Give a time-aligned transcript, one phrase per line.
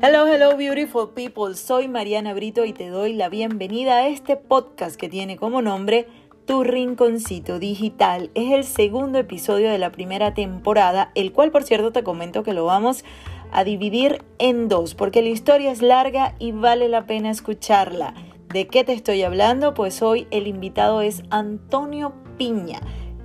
[0.00, 1.56] Hello, hello, beautiful people.
[1.56, 6.06] Soy Mariana Brito y te doy la bienvenida a este podcast que tiene como nombre
[6.46, 8.30] Tu Rinconcito Digital.
[8.36, 12.52] Es el segundo episodio de la primera temporada, el cual, por cierto, te comento que
[12.52, 13.04] lo vamos
[13.50, 18.14] a dividir en dos, porque la historia es larga y vale la pena escucharla.
[18.52, 19.74] ¿De qué te estoy hablando?
[19.74, 22.80] Pues hoy el invitado es Antonio Piña,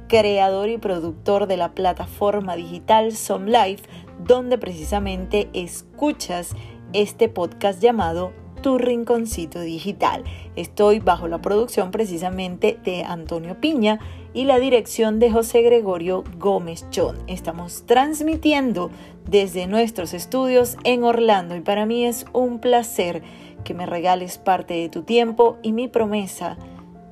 [0.07, 3.83] creador y productor de la plataforma digital Some Life
[4.25, 6.55] donde precisamente escuchas
[6.93, 8.31] este podcast llamado
[8.61, 10.23] Tu Rinconcito Digital.
[10.55, 13.99] Estoy bajo la producción precisamente de Antonio Piña
[14.33, 17.17] y la dirección de José Gregorio Gómez Chon.
[17.27, 18.89] Estamos transmitiendo
[19.29, 23.21] desde nuestros estudios en Orlando y para mí es un placer
[23.63, 26.57] que me regales parte de tu tiempo y mi promesa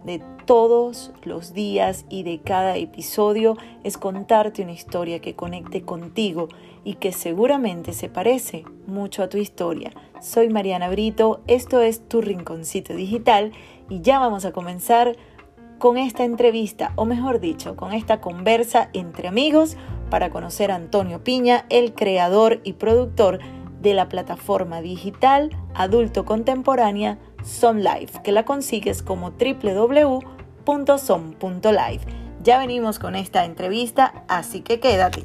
[0.06, 6.48] de todos los días y de cada episodio es contarte una historia que conecte contigo
[6.84, 9.92] y que seguramente se parece mucho a tu historia.
[10.22, 13.52] Soy Mariana Brito, esto es Tu Rinconcito Digital
[13.90, 15.18] y ya vamos a comenzar
[15.80, 19.76] con esta entrevista, o mejor dicho, con esta conversa entre amigos
[20.10, 23.40] para conocer a Antonio Piña, el creador y productor
[23.82, 29.34] de la plataforma digital adulto contemporánea Son Life, que la consigues como
[30.66, 32.02] www.son.live.
[32.42, 35.24] Ya venimos con esta entrevista, así que quédate.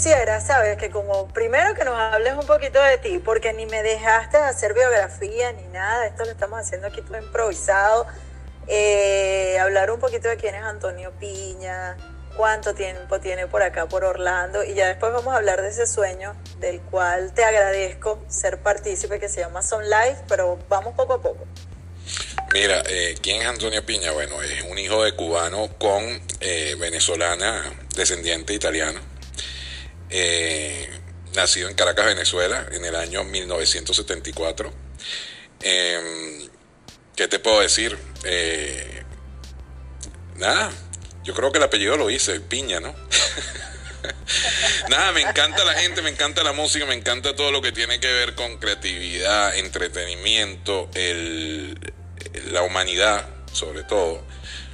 [0.00, 0.78] quisiera, ¿sabes?
[0.78, 4.72] Que como primero que nos hables un poquito de ti, porque ni me dejaste hacer
[4.72, 8.06] biografía ni nada, esto lo estamos haciendo aquí todo improvisado.
[8.66, 11.98] Eh, hablar un poquito de quién es Antonio Piña,
[12.40, 15.86] cuánto tiempo tiene por acá, por Orlando, y ya después vamos a hablar de ese
[15.86, 21.12] sueño del cual te agradezco ser partícipe, que se llama Son Life, pero vamos poco
[21.12, 21.46] a poco.
[22.54, 24.12] Mira, eh, ¿quién es Antonio Piña?
[24.12, 26.02] Bueno, es un hijo de cubano con
[26.40, 29.00] eh, venezolana, descendiente italiano
[30.08, 30.88] eh,
[31.34, 34.72] nacido en Caracas, Venezuela, en el año 1974.
[35.60, 36.48] Em,
[37.14, 37.98] ¿Qué te puedo decir?
[40.36, 40.72] Nada,
[41.30, 42.92] yo creo que el apellido lo hice, Piña, ¿no?
[44.88, 48.00] Nada, me encanta la gente, me encanta la música, me encanta todo lo que tiene
[48.00, 51.78] que ver con creatividad, entretenimiento, el,
[52.46, 54.24] la humanidad, sobre todo,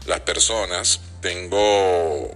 [0.06, 1.03] las personas.
[1.21, 2.33] Tengo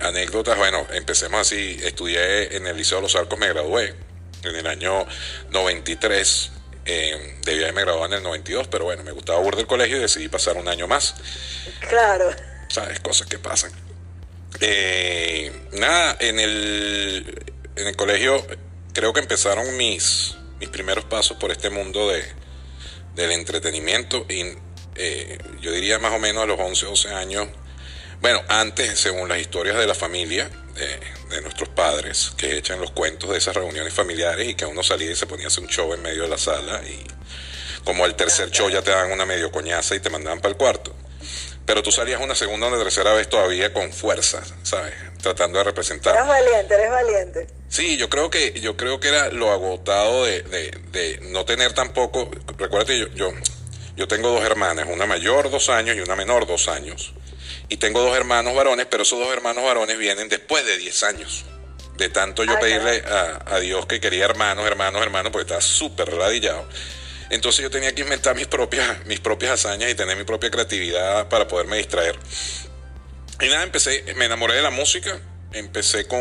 [0.00, 1.78] anécdotas, bueno, empecemos así.
[1.84, 3.94] Estudié en el Liceo de los Arcos, me gradué
[4.42, 5.06] en el año
[5.50, 6.50] 93.
[6.86, 10.00] Eh, debía haberme graduado en el 92, pero bueno, me gustaba burda el colegio y
[10.00, 11.14] decidí pasar un año más.
[11.88, 12.34] Claro.
[12.72, 13.00] ¿Sabes?
[13.00, 13.70] Cosas que pasan.
[14.60, 17.44] Eh, nada, en el,
[17.76, 18.46] en el colegio
[18.94, 22.24] creo que empezaron mis, mis primeros pasos por este mundo de,
[23.14, 24.44] del entretenimiento y
[24.96, 27.48] eh, yo diría más o menos a los 11, 12 años
[28.22, 30.48] bueno, antes, según las historias de la familia,
[31.28, 35.10] de, nuestros padres, que echan los cuentos de esas reuniones familiares y que uno salía
[35.10, 37.04] y se ponía a hacer un show en medio de la sala y
[37.82, 40.56] como el tercer show ya te daban una medio coñaza y te mandaban para el
[40.56, 40.94] cuarto.
[41.64, 44.94] Pero tú salías una segunda o una tercera vez todavía con fuerza, ¿sabes?
[45.22, 46.14] Tratando de representar.
[46.16, 47.46] Eres valiente, eres valiente.
[47.68, 51.72] Sí, yo creo que, yo creo que era lo agotado de, de, de no tener
[51.72, 52.30] tampoco.
[52.58, 53.32] Recuérdate, yo, yo,
[53.96, 57.14] yo tengo dos hermanas, una mayor dos años y una menor dos años.
[57.68, 61.44] Y tengo dos hermanos varones, pero esos dos hermanos varones vienen después de 10 años.
[61.96, 66.66] De tanto yo pedirle a, Dios que quería hermanos, hermanos, hermanos, porque estaba súper radillado.
[67.32, 71.28] Entonces yo tenía que inventar mis propias, mis propias hazañas y tener mi propia creatividad
[71.30, 72.14] para poderme distraer.
[73.40, 75.18] Y nada, empecé, me enamoré de la música.
[75.54, 76.20] Empecé con,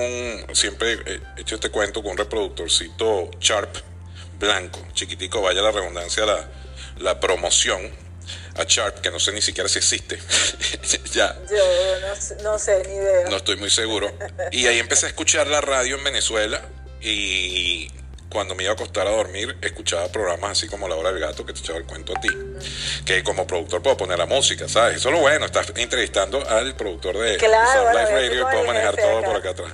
[0.53, 3.75] siempre he hecho este cuento con un reproductorcito Sharp
[4.39, 6.49] blanco, chiquitico, vaya la redundancia, la,
[6.99, 7.91] la promoción
[8.55, 10.17] a Sharp, que no sé ni siquiera si existe.
[11.13, 11.37] ya.
[11.49, 13.29] Yo no, sé, ni idea.
[13.29, 14.09] No estoy muy seguro.
[14.51, 16.61] Y ahí empecé a escuchar la radio en Venezuela
[17.01, 17.91] y
[18.31, 21.45] cuando me iba a acostar a dormir, escuchaba programas así como La Hora del Gato,
[21.45, 22.29] que te echaba el cuento a ti.
[23.05, 24.97] Que como productor puedo poner la música, ¿sabes?
[24.97, 28.95] Eso es lo bueno, estás entrevistando al productor de claro, Live Radio y puedo manejar
[28.95, 29.71] todo por acá atrás.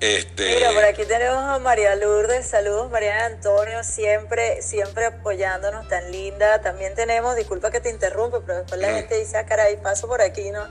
[0.00, 0.54] Este...
[0.54, 2.46] Mira, por aquí tenemos a María Lourdes.
[2.46, 6.60] Saludos, María Antonio, siempre, siempre apoyándonos, tan linda.
[6.60, 8.94] También tenemos, disculpa que te interrumpe, pero después la mm.
[8.94, 10.66] gente dice, ah, caray, paso por aquí, ¿no?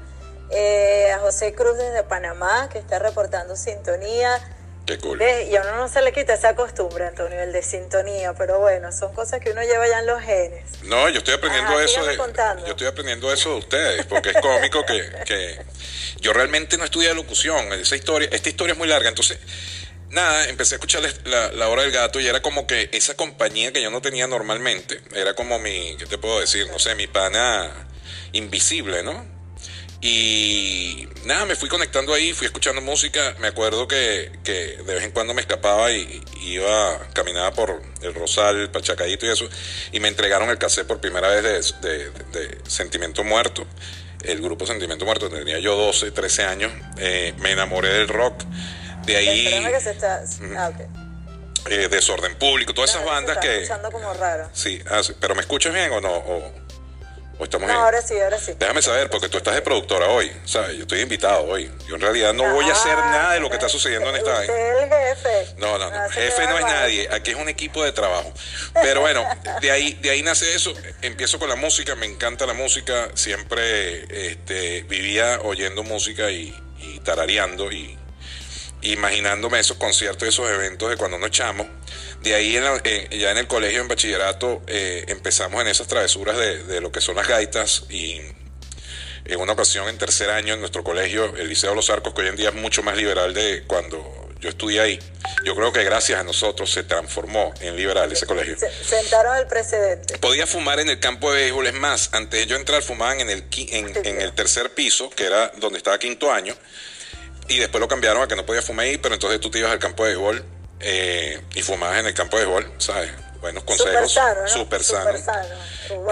[0.49, 4.39] Eh, a José Cruz desde Panamá, que está reportando sintonía.
[4.87, 5.21] Qué cool.
[5.21, 8.93] Y a uno no se le quita esa costumbre, Antonio, el de sintonía, pero bueno,
[8.93, 10.63] son cosas que uno lleva ya en los genes.
[10.83, 14.85] No, yo estoy aprendiendo eso de, yo estoy aprendiendo eso de ustedes, porque es cómico
[14.85, 15.61] que, que
[16.21, 19.39] yo realmente no estudié locución, esa historia, esta historia es muy larga, entonces
[20.09, 23.73] nada, empecé a escuchar la, la, hora del gato y era como que esa compañía
[23.73, 25.01] que yo no tenía normalmente.
[25.13, 26.65] Era como mi, ¿qué te puedo decir?
[26.71, 27.89] No sé, mi pana
[28.31, 29.36] invisible, ¿no?
[29.99, 33.35] Y nada, me fui conectando ahí, fui escuchando música.
[33.39, 38.13] Me acuerdo que, que de vez en cuando me escapaba y, iba, caminaba por el
[38.13, 39.49] Rosal, Pachacadito y eso.
[39.91, 43.65] Y me entregaron el cassette por primera vez de, de, Sentimiento Muerto.
[44.23, 46.71] El grupo Sentimiento Muerto, tenía yo 12, 13 años.
[46.97, 48.43] Eh, me enamoré del rock.
[49.05, 49.45] De ahí.
[49.71, 50.23] Que se está...
[50.57, 50.85] ah, okay.
[51.71, 53.63] eh, desorden público, todas esas bandas que.
[53.63, 54.49] escuchando como raro.
[54.53, 56.13] Sí, ah, sí, pero ¿me escuchas bien o no?
[56.13, 56.66] O...
[57.39, 58.53] ¿O estamos no, ahora sí, ahora sí.
[58.57, 60.75] Déjame saber, porque tú estás de productora hoy, ¿sabes?
[60.75, 61.71] Yo estoy invitado hoy.
[61.87, 64.15] Yo en realidad no voy a hacer ah, nada de lo que está sucediendo en
[64.15, 64.43] esta...
[64.43, 65.55] Es el jefe.
[65.57, 66.09] No, no, no.
[66.09, 67.07] Jefe no es nadie.
[67.11, 68.33] Aquí es un equipo de trabajo.
[68.81, 69.23] Pero bueno,
[69.61, 70.73] de ahí, de ahí nace eso.
[71.01, 73.09] Empiezo con la música, me encanta la música.
[73.13, 77.97] Siempre este, vivía oyendo música y, y tarareando y
[78.81, 81.67] imaginándome esos conciertos, esos eventos de cuando nos echamos.
[82.21, 86.91] De ahí ya en el colegio, en bachillerato, eh, empezamos en esas travesuras de, lo
[86.91, 88.21] que son las gaitas y
[89.25, 92.21] en una ocasión en tercer año en nuestro colegio, el Liceo de los Arcos, que
[92.21, 94.99] hoy en día es mucho más liberal de cuando yo estudié ahí.
[95.43, 98.55] Yo creo que gracias a nosotros se transformó en liberal ese colegio.
[98.85, 100.17] Sentaron el precedente.
[100.19, 103.29] Podía fumar en el campo de béisbol, es más, antes de yo entrar fumaban en
[103.29, 106.55] el, en el tercer piso, que era donde estaba quinto año,
[107.47, 109.71] y después lo cambiaron a que no podía fumar ahí, pero entonces tú te ibas
[109.71, 110.45] al campo de béisbol
[110.79, 113.11] eh, y fumabas en el campo de béisbol, ¿sabes?
[113.41, 114.17] Buenos consejos.
[114.47, 115.11] Súper sano.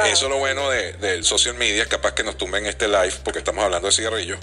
[0.06, 3.64] Eso es lo bueno del social media, capaz que nos tumben este live porque estamos
[3.64, 4.40] hablando de cigarrillos.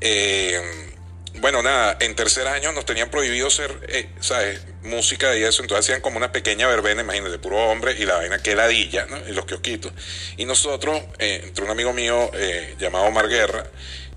[0.00, 0.92] Eh,
[1.36, 4.60] bueno, nada, en tercer año nos tenían prohibido ser, eh, ¿sabes?
[4.82, 8.16] Música y eso, entonces hacían como una pequeña verbena, imagínate, de puro hombre y la
[8.16, 9.18] vaina que ladilla, ¿no?
[9.28, 9.92] Y los kiosquitos.
[10.36, 12.30] Y nosotros, entre un amigo mío
[12.78, 13.64] llamado Omar Guerra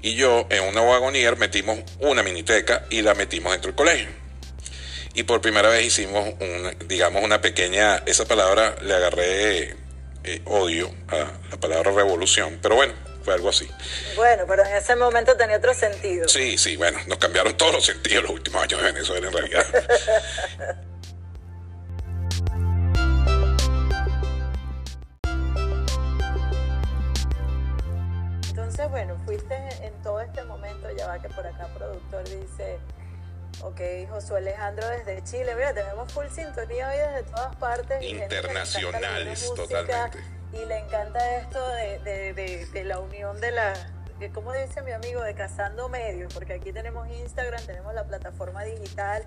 [0.02, 4.22] y yo, en una wagonier metimos una miniteca y la metimos dentro del colegio
[5.14, 9.76] y por primera vez hicimos, un, digamos, una pequeña, esa palabra le agarré
[10.24, 12.94] eh, odio a la palabra revolución, pero bueno,
[13.24, 13.70] fue algo así.
[14.16, 16.28] Bueno, pero en ese momento tenía otro sentido.
[16.30, 19.66] Sí, sí, bueno, nos cambiaron todos los sentidos los últimos años de Venezuela en realidad.
[28.50, 29.61] Entonces, bueno, fuiste
[30.22, 32.78] todo este momento, ya va que por acá productor dice
[33.64, 35.54] Ok, Josué Alejandro desde Chile.
[35.56, 38.02] Mira, tenemos full sintonía hoy desde todas partes.
[38.02, 40.20] Internacionales, totalmente.
[40.54, 43.74] Y le encanta esto de, la unión de la,
[44.34, 49.24] como dice mi amigo, de cazando medios, porque aquí tenemos Instagram, tenemos la plataforma digital.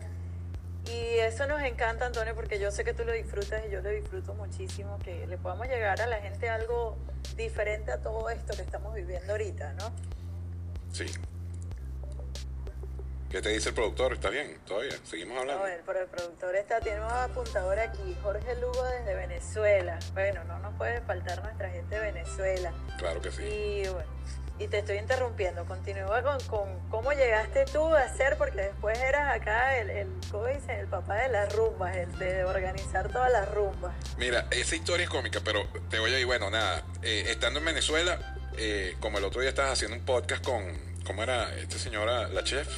[0.87, 3.91] Y eso nos encanta, Antonio, porque yo sé que tú lo disfrutas y yo lo
[3.91, 6.97] disfruto muchísimo, que le podamos llegar a la gente algo
[7.37, 9.93] diferente a todo esto que estamos viviendo ahorita, ¿no?
[10.95, 11.07] Sí,
[13.29, 14.13] ¿Qué te dice el productor?
[14.13, 14.61] ¿Está bien?
[14.65, 14.93] ¿Todavía?
[15.03, 15.65] ¿Seguimos hablando?
[15.65, 19.99] A ver, pero el productor está, tiene un apuntador aquí, Jorge Lugo desde Venezuela.
[20.13, 22.73] Bueno, no nos puede faltar nuestra gente de Venezuela.
[22.97, 23.43] Claro que sí.
[23.43, 24.09] Y bueno,
[24.61, 25.65] y te estoy interrumpiendo.
[25.65, 30.47] Continúa con, con cómo llegaste tú a ser, porque después eras acá el, el ¿cómo
[30.47, 30.79] dicen?
[30.79, 33.93] El papá de las rumbas, el de organizar todas las rumbas.
[34.17, 37.65] Mira, esa historia es cómica, pero te voy a ir, bueno, nada, eh, estando en
[37.65, 40.65] Venezuela, eh, como el otro día estabas haciendo un podcast con,
[41.05, 42.69] ¿cómo era esta señora, la chef?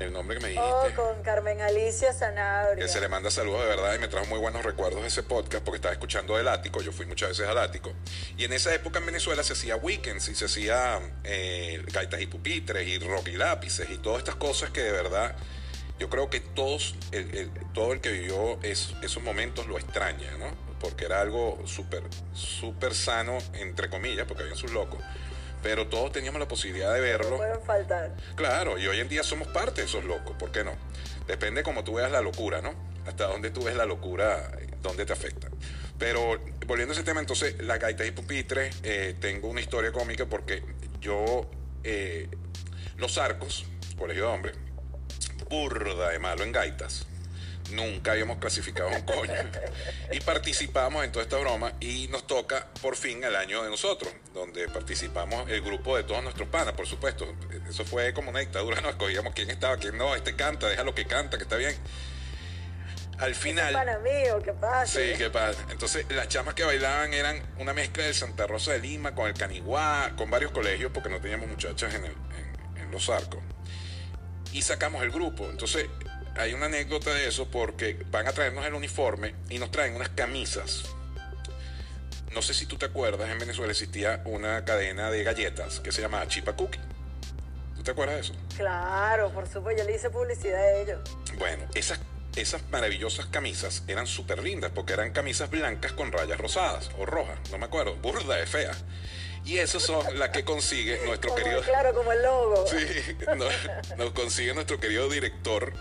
[0.00, 0.70] el nombre que me dijiste.
[0.70, 2.84] Oh, con Carmen Alicia Sanabria.
[2.84, 5.22] Que se le manda saludos de verdad y me trajo muy buenos recuerdos de ese
[5.22, 7.92] podcast porque estaba escuchando el ático, yo fui muchas veces al ático.
[8.36, 12.26] Y en esa época en Venezuela se hacía weekends y se hacía eh, gaitas y
[12.26, 15.34] pupitres y rock y lápices y todas estas cosas que de verdad
[15.98, 20.67] yo creo que todos, el, todo el que vivió esos momentos lo extraña, ¿no?
[20.80, 25.00] Porque era algo súper, súper sano, entre comillas, porque había sus locos
[25.62, 27.30] pero todos teníamos la posibilidad de verlo.
[27.30, 28.14] No pueden faltar.
[28.36, 30.72] Claro, y hoy en día somos parte de esos locos, ¿por qué no?
[31.26, 32.74] Depende cómo tú veas la locura, ¿no?
[33.06, 35.48] Hasta dónde tú ves la locura, dónde te afecta.
[35.98, 40.26] Pero volviendo a ese tema, entonces, la gaita y pupitre, eh, tengo una historia cómica
[40.26, 40.62] porque
[41.00, 41.50] yo,
[41.82, 42.28] eh,
[42.96, 43.66] los arcos,
[43.96, 44.56] colegio de hombres,
[45.50, 47.07] burda de malo en gaitas
[47.72, 49.32] nunca habíamos clasificado un coño.
[50.12, 54.12] Y participamos en toda esta broma y nos toca por fin el año de nosotros,
[54.32, 57.26] donde participamos el grupo de todos nuestros panas, por supuesto.
[57.68, 61.06] Eso fue como una dictadura, nos escogíamos quién estaba, quién no, este canta, déjalo que
[61.06, 61.76] canta, que está bien.
[63.18, 63.72] Al final...
[63.72, 63.98] Para
[64.44, 65.00] ¿qué pasa?
[65.00, 65.58] Sí, ¿qué pasa?
[65.70, 69.34] Entonces, las chamas que bailaban eran una mezcla de Santa Rosa de Lima con el
[69.34, 73.40] Caniguá, con varios colegios, porque no teníamos muchachas en, en los arcos.
[74.52, 75.50] Y sacamos el grupo.
[75.50, 75.86] Entonces,
[76.38, 80.08] hay una anécdota de eso porque van a traernos el uniforme y nos traen unas
[80.10, 80.84] camisas.
[82.32, 86.00] No sé si tú te acuerdas, en Venezuela existía una cadena de galletas que se
[86.02, 86.78] llamaba Chipa Cookie.
[87.76, 88.34] ¿Tú te acuerdas de eso?
[88.56, 91.00] Claro, por supuesto, yo le hice publicidad a ellos.
[91.38, 91.98] Bueno, esas,
[92.36, 97.38] esas maravillosas camisas eran súper lindas porque eran camisas blancas con rayas rosadas o rojas,
[97.50, 98.72] no me acuerdo, burda de fea.
[99.44, 101.62] Y esas son las que consigue nuestro Como- querido...
[101.62, 102.66] Claro, como el logo.
[102.66, 103.52] Sí, nos,
[103.96, 105.72] nos consigue nuestro querido director,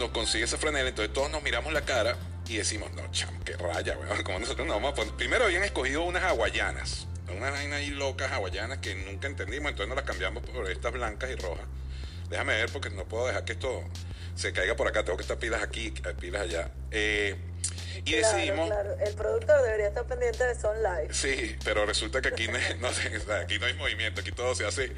[0.00, 2.16] nos consigue esa franela, entonces todos nos miramos la cara
[2.48, 5.14] y decimos, no, cham, qué raya, weón, como nosotros no vamos a poner.
[5.14, 9.96] Primero habían escogido unas hawaianas, unas vainas ahí locas hawaianas que nunca entendimos, entonces nos
[9.96, 11.66] las cambiamos por estas blancas y rojas.
[12.28, 13.84] Déjame ver porque no puedo dejar que esto
[14.34, 16.70] se caiga por acá, tengo que estar pilas aquí, pilas allá.
[16.90, 17.36] Eh,
[18.04, 18.66] y Claro, decidimos...
[18.68, 18.96] claro.
[18.98, 21.12] El productor debería estar pendiente de Son Live.
[21.12, 22.88] Sí, pero resulta que aquí no,
[23.42, 24.92] aquí no hay movimiento, aquí todo se hace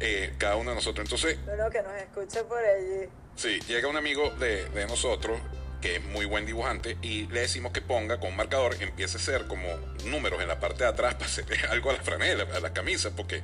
[0.00, 1.04] eh, cada uno de nosotros.
[1.06, 3.08] Entonces, No, no, que nos escuche por allí.
[3.36, 5.40] Sí, llega un amigo de, de nosotros
[5.80, 9.20] que es muy buen dibujante y le decimos que ponga con un marcador, empiece a
[9.20, 9.68] hacer como
[10.06, 13.10] números en la parte de atrás para hacerle algo a la franela, a la camisa,
[13.14, 13.42] porque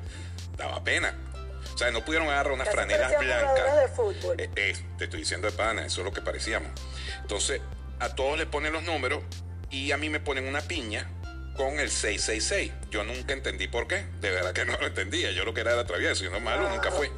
[0.57, 1.15] daba pena.
[1.75, 3.77] O sea, no pudieron agarrar unas Casi franelas blancas.
[3.77, 4.41] de fútbol.
[4.41, 6.71] Eh, eh, te estoy diciendo de pana, eso es lo que parecíamos.
[7.21, 7.61] Entonces,
[7.99, 9.23] a todos le ponen los números
[9.71, 11.11] y a mí me ponen una piña
[11.57, 12.73] con el 666.
[12.91, 15.31] Yo nunca entendí por qué, de verdad que no lo entendía.
[15.33, 16.71] Yo lo que era era travieso, yo no malo, Ah.
[16.71, 17.11] nunca fui.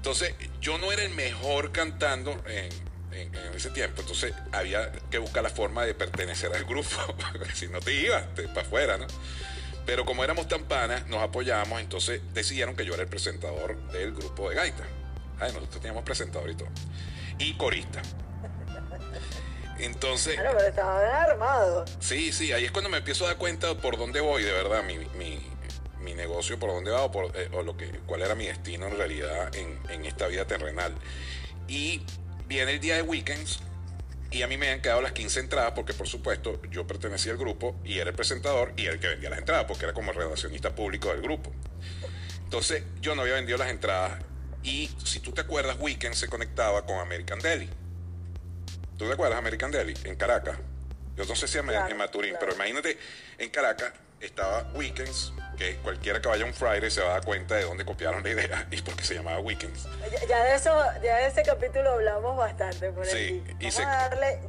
[0.00, 2.70] Entonces, yo no era el mejor cantando en,
[3.12, 4.00] en- en ese tiempo.
[4.00, 6.88] Entonces, había que buscar la forma de pertenecer al grupo.
[7.32, 9.06] porque si no te ibas para afuera, ¿no?
[9.84, 11.82] Pero como éramos tan panas, nos apoyamos.
[11.82, 14.84] Entonces, decidieron que yo era el presentador del grupo de gaita.
[15.38, 16.68] Ay, nosotros teníamos presentador y todo.
[17.38, 18.00] Y corista.
[19.78, 21.84] Entonces, Claro, pero estaba bien armado.
[22.00, 24.82] Sí, sí, ahí es cuando me empiezo a dar cuenta por dónde voy, de verdad,
[24.82, 25.39] mi, mi
[26.20, 28.96] negocio, por dónde va o, por, eh, o lo que, cuál era mi destino en
[28.96, 30.94] realidad en, en esta vida terrenal.
[31.68, 32.02] Y
[32.46, 33.60] viene el día de weekends
[34.30, 37.38] y a mí me han quedado las 15 entradas porque, por supuesto, yo pertenecía al
[37.38, 40.16] grupo y era el presentador y el que vendía las entradas porque era como el
[40.16, 41.52] relacionista público del grupo.
[42.44, 44.22] Entonces, yo no había vendido las entradas
[44.62, 47.68] y, si tú te acuerdas, Weekend se conectaba con American Deli.
[48.96, 49.94] ¿Tú te acuerdas American Deli?
[50.04, 50.58] En Caracas.
[51.16, 52.46] Yo no sé si en, Claro, en Maturín, claro.
[52.46, 52.98] pero imagínate,
[53.38, 57.24] en Caracas estaba Weekends, que cualquiera que vaya a un Friday se va a dar
[57.24, 59.86] cuenta de dónde copiaron la idea y por qué se llamaba Weekends.
[60.10, 63.44] Ya, ya de eso, ya de ese capítulo hablamos bastante por Sí, allí.
[63.46, 64.40] y Vamos se- a darle,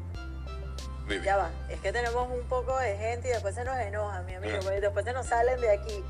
[1.22, 4.36] ya va, es que tenemos un poco de gente y después se nos enoja, mi
[4.36, 6.02] amigo, porque después se nos salen de aquí.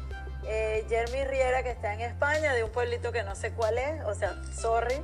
[0.46, 4.04] Eh, Jeremy Riera, que está en España, de un pueblito que no sé cuál es,
[4.06, 5.02] o sea, sorry,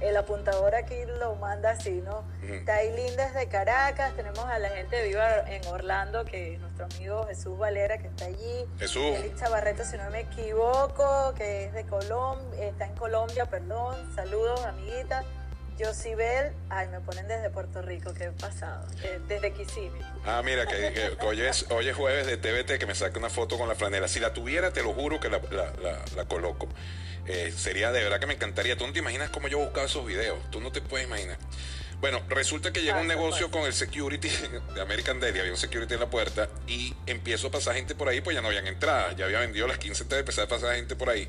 [0.00, 2.24] el apuntador aquí lo manda así, ¿no?
[2.64, 7.58] Tailín desde Caracas, tenemos a la gente viva en Orlando, que es nuestro amigo Jesús
[7.58, 8.64] Valera, que está allí.
[8.78, 9.02] Jesús.
[9.16, 13.96] Félix Chavarreto, si no me equivoco, que es de Colombia, está en Colombia, perdón.
[14.14, 15.24] Saludos, amiguita.
[15.78, 18.86] Josibel, ay, me ponen desde Puerto Rico, qué pasado.
[19.02, 20.00] Eh, desde Kissimmee.
[20.24, 23.18] Ah, mira, que, que- que hoy, es, hoy es jueves de TVT que me saque
[23.18, 24.08] una foto con la franela.
[24.08, 26.66] Si la tuviera, te lo juro que la, la- la- la coloco.
[27.28, 28.76] Eh, sería de verdad que me encantaría.
[28.76, 30.38] Tú no te imaginas cómo yo buscaba esos videos.
[30.50, 31.38] Tú no te puedes imaginar.
[32.00, 34.28] Bueno, resulta que llega un negocio con el security
[34.74, 35.40] de American Deli.
[35.40, 38.42] Había un security en la puerta y empiezo a pasar gente por ahí, pues ya
[38.42, 39.16] no habían entradas.
[39.16, 41.28] Ya había vendido las 15 entradas, empecé a pasar gente por ahí.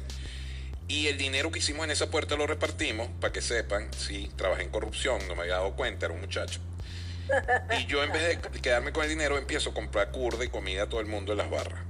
[0.89, 4.63] Y el dinero que hicimos en esa puerta lo repartimos, para que sepan, sí, trabajé
[4.63, 6.61] en corrupción, no me había dado cuenta, era un muchacho.
[7.77, 10.83] Y yo en vez de quedarme con el dinero, empiezo a comprar curda y comida
[10.83, 11.81] a todo el mundo en las barras.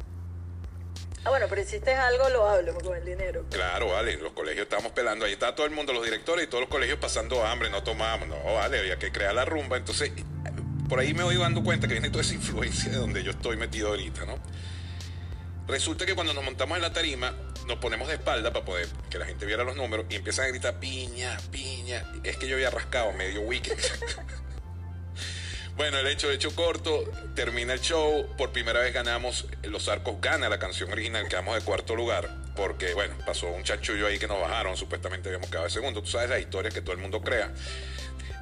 [1.24, 3.46] Ah, bueno, pero hiciste algo loable con el dinero.
[3.50, 6.62] Claro, vale, los colegios estábamos pelando, ahí está todo el mundo, los directores y todos
[6.62, 9.78] los colegios pasando hambre, no tomábamos, no, vale, había que crear la rumba.
[9.78, 10.12] Entonces,
[10.88, 13.58] por ahí me voy dando cuenta que viene toda esa influencia de donde yo estoy
[13.58, 14.40] metido ahorita, ¿no?
[15.68, 17.34] Resulta que cuando nos montamos en la tarima,
[17.68, 20.48] nos ponemos de espalda para poder que la gente viera los números y empiezan a
[20.48, 22.10] gritar piña, piña.
[22.24, 23.78] Es que yo había rascado medio weekend.
[25.78, 27.04] bueno, el hecho, hecho corto,
[27.36, 28.28] termina el show.
[28.38, 32.30] Por primera vez ganamos, Los Arcos gana la canción original, quedamos de cuarto lugar.
[32.56, 36.02] Porque, bueno, pasó un chanchullo ahí que nos bajaron, supuestamente habíamos quedado de segundo.
[36.02, 37.52] Tú sabes la historia que todo el mundo crea.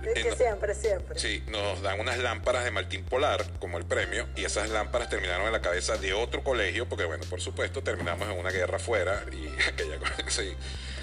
[0.06, 1.20] Es que Eh, siempre, siempre.
[1.20, 5.48] Sí, nos dan unas lámparas de Martín Polar como el premio y esas lámparas terminaron
[5.48, 9.24] en la cabeza de otro colegio porque, bueno, por supuesto, terminamos en una guerra afuera
[9.32, 10.54] y aquella cosa, sí,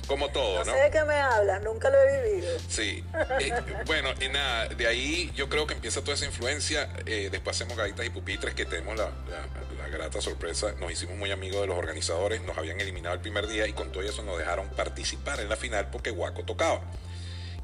[0.06, 0.72] como todo, No ¿no?
[0.72, 2.58] sé de qué me hablas, nunca lo he vivido.
[2.68, 3.04] Sí.
[3.40, 3.52] Eh,
[3.86, 6.88] bueno, y nada, de ahí yo creo que empieza toda esa influencia.
[7.06, 9.46] Eh, después hacemos gaitas y pupitres que tenemos la, la-
[9.82, 10.72] la grata sorpresa.
[10.78, 13.90] Nos hicimos muy amigos de los organizadores, nos habían eliminado el primer día y con
[13.92, 16.80] todo eso nos dejaron participar en la final porque Guaco tocaba.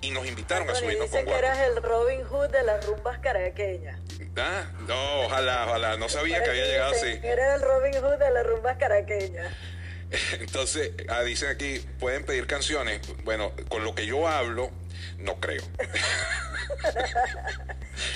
[0.00, 1.38] Y nos invitaron a Bueno, y subirnos con que Guaco.
[1.38, 3.98] eras el Robin Hood de las rumbas caraqueñas.
[4.36, 5.96] Ah, no, ojalá, ojalá.
[5.96, 7.20] No sabía que había llegado así.
[7.20, 9.52] Que Eres el Robin Hood de las rumbas caraqueñas.
[10.40, 13.00] Entonces, ah, dicen aquí, pueden pedir canciones.
[13.24, 14.70] Bueno, con lo que yo hablo,
[15.18, 15.62] no creo.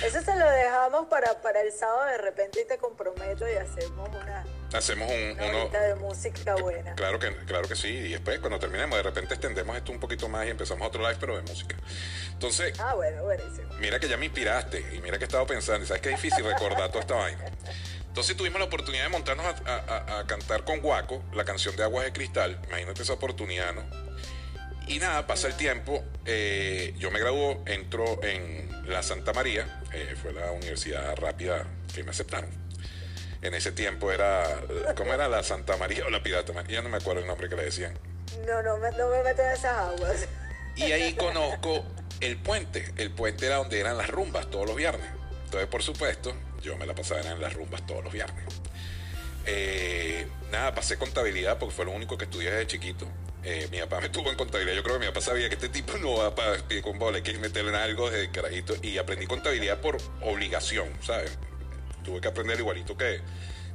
[0.05, 4.09] Eso se lo dejamos para, para el sábado de repente y te comprometo y hacemos
[4.09, 6.95] una, hacemos un, una uno de música buena.
[6.95, 7.89] Claro que, claro que sí.
[7.89, 11.17] Y después, cuando terminemos, de repente extendemos esto un poquito más y empezamos otro live,
[11.19, 11.77] pero de música.
[12.33, 13.73] Entonces, ah, bueno, buenísimo.
[13.81, 15.87] Mira que ya me inspiraste y mira que he estado pensando.
[15.87, 17.45] Sabes que es difícil recordar toda esta vaina.
[18.13, 21.83] Entonces tuvimos la oportunidad de montarnos a, a, a cantar con Guaco la canción de
[21.83, 22.61] Aguas de Cristal.
[22.69, 23.83] Imagínate esa oportunidad, ¿no?
[24.87, 26.05] Y nada, pasa el tiempo.
[26.27, 29.81] Eh, yo me graduó, entro en la Santa María.
[29.95, 32.51] Eh, fue la universidad rápida que me aceptaron.
[33.41, 34.61] En ese tiempo era,
[34.95, 36.75] ¿cómo era la Santa María o la Pirata María?
[36.75, 37.99] Ya no me acuerdo el nombre que le decían.
[38.47, 40.29] No, no, no me meto en esas aguas.
[40.77, 41.83] Y ahí conozco
[42.21, 42.93] el puente.
[42.99, 45.09] El puente era donde eran las rumbas todos los viernes.
[45.53, 46.33] Entonces, por supuesto,
[46.63, 48.43] yo me la pasaba en las rumbas todos los viernes.
[49.45, 53.07] Eh, nada, pasé contabilidad porque fue lo único que estudié desde chiquito.
[53.45, 54.75] Eh, mi papá me tuvo en contabilidad.
[54.77, 57.19] Yo creo que mi papá sabía que este tipo no va para pie con bola,
[57.19, 58.77] hay que meterle en algo desde carajito.
[58.81, 61.37] Y aprendí contabilidad por obligación, ¿sabes?
[62.03, 63.21] Tuve que aprender igualito que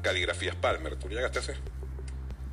[0.02, 0.96] caligrafías Palmer.
[0.96, 1.58] ¿Tú llegaste a hacer?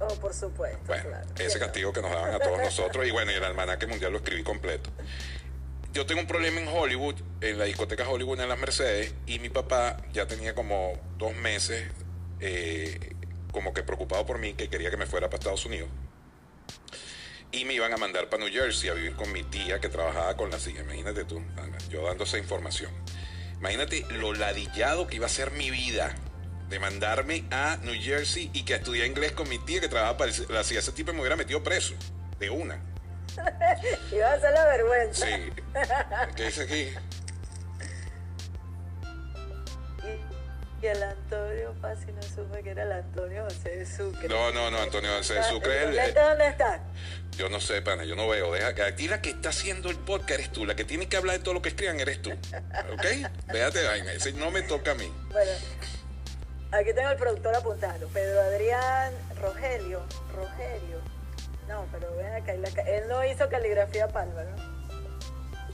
[0.00, 0.80] Oh, por supuesto.
[0.86, 3.06] Bueno, ese castigo que nos daban a todos nosotros.
[3.06, 4.90] Y bueno, y el almanaque mundial lo escribí completo.
[5.94, 9.48] Yo tengo un problema en Hollywood, en la discoteca Hollywood en las Mercedes, y mi
[9.48, 11.84] papá ya tenía como dos meses
[12.40, 13.14] eh,
[13.52, 15.88] como que preocupado por mí, que quería que me fuera para Estados Unidos.
[17.52, 20.36] Y me iban a mandar para New Jersey a vivir con mi tía que trabajaba
[20.36, 20.80] con la CIA.
[20.80, 21.40] Imagínate tú,
[21.88, 22.90] yo dando esa información.
[23.60, 26.12] Imagínate lo ladillado que iba a ser mi vida
[26.68, 30.32] de mandarme a New Jersey y que estudiar inglés con mi tía que trabajaba para
[30.48, 30.80] la CIA.
[30.80, 31.94] Ese tipo me hubiera metido preso,
[32.40, 32.93] de una.
[34.12, 35.26] Iba a ser la vergüenza.
[35.26, 35.52] Sí.
[36.36, 36.94] ¿Qué dice aquí?
[40.82, 44.28] Y el Antonio Pasi no supe que era el Antonio José de Sucre.
[44.28, 45.84] No, no, no, Antonio José de Sucre.
[45.84, 46.80] ¿El, el, dónde está?
[47.38, 48.52] Yo no sé, pana, yo no veo.
[48.52, 50.66] Deja que aquí la que está haciendo el podcast eres tú.
[50.66, 52.30] La que tiene que hablar de todo lo que escriban eres tú.
[52.30, 53.04] ¿Ok?
[53.50, 54.12] Véate vaina.
[54.12, 55.10] Ese no me toca a mí.
[55.32, 55.52] Bueno,
[56.70, 58.06] aquí tengo el productor apuntando.
[58.08, 60.02] Pedro Adrián Rogelio.
[60.34, 61.13] Rogelio.
[61.68, 62.52] No, pero ven acá.
[62.82, 64.74] Él no hizo caligrafía Palmer, ¿no?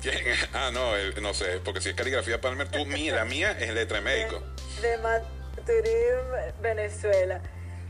[0.00, 0.18] ¿Quién?
[0.52, 3.98] Ah, no, no sé, porque si es caligrafía Palmer, tú, mía, la mía es letra
[3.98, 4.42] de médico.
[4.80, 7.40] De, de Maturín, Venezuela.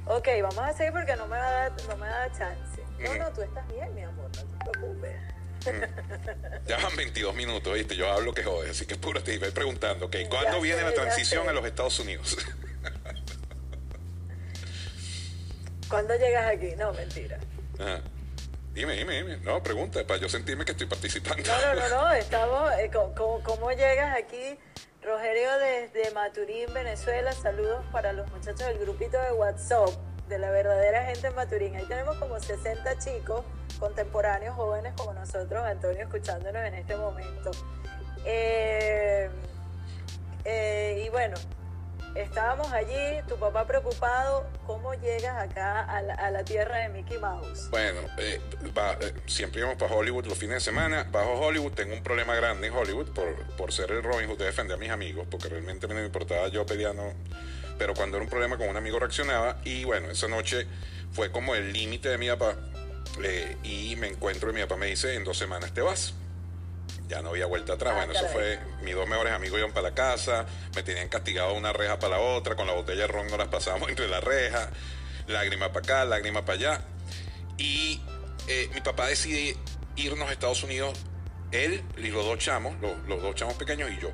[0.06, 2.82] Ok, vamos a seguir porque no me va a dar, no me da chance.
[2.98, 5.16] No, no, tú estás bien, mi amor, no te preocupes.
[6.66, 7.94] Ya van 22 minutos, ¿viste?
[7.94, 10.84] Yo hablo que jode, así que puro te iba preguntando, ok, ¿cuándo Ya viene sé,
[10.84, 12.38] la transición a los Estados Unidos?
[15.88, 16.74] ¿Cuándo llegas aquí?
[16.78, 17.38] No, mentira.
[17.80, 18.00] Ajá.
[18.72, 19.36] Dime, dime, dime.
[19.38, 21.42] No, pregunta, para yo sentirme que estoy participando.
[21.44, 22.72] No, no, no, no, estamos.
[22.78, 24.58] eh, ¿cómo, cómo, cómo llegas aquí?
[25.02, 27.32] Rogerio desde Maturín, Venezuela.
[27.32, 29.88] Saludos para los muchachos del grupito de WhatsApp
[30.28, 31.74] de la verdadera gente en Maturín.
[31.76, 33.42] Ahí tenemos como 60 chicos
[33.78, 37.50] contemporáneos, jóvenes como nosotros, Antonio, escuchándonos en este momento.
[38.24, 39.30] Eh,
[40.44, 41.34] eh, y bueno,
[42.14, 44.46] estábamos allí, tu papá preocupado.
[44.66, 47.68] ¿Cómo llegas acá a la, a la tierra de Mickey Mouse?
[47.70, 48.40] Bueno, eh,
[48.76, 51.06] va- eh, siempre íbamos para Hollywood los fines de semana.
[51.10, 54.72] Bajo Hollywood tengo un problema grande en Hollywood por, por ser el Robin Hood de
[54.72, 57.12] a mis amigos, porque realmente me importaba yo peleando.
[57.78, 59.56] Pero cuando era un problema con un amigo reaccionaba.
[59.64, 60.66] Y bueno, esa noche
[61.12, 62.56] fue como el límite de mi papá.
[63.24, 66.14] eh, y me encuentro y mi papá me dice, en dos semanas te vas.
[67.10, 67.92] Ya no había vuelta atrás.
[67.92, 70.46] Ah, bueno, eso fue, mis dos mejores amigos iban para la casa,
[70.76, 73.48] me tenían castigado una reja para la otra, con la botella de ron nos las
[73.48, 74.70] pasábamos entre la reja,
[75.26, 76.80] lágrima para acá, lágrima para allá.
[77.58, 78.00] Y
[78.46, 79.56] eh, mi papá decide
[79.96, 80.96] irnos a Estados Unidos,
[81.50, 84.10] él y los dos chamos, los, los dos chamos pequeños y yo.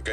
[0.00, 0.10] ¿Ok?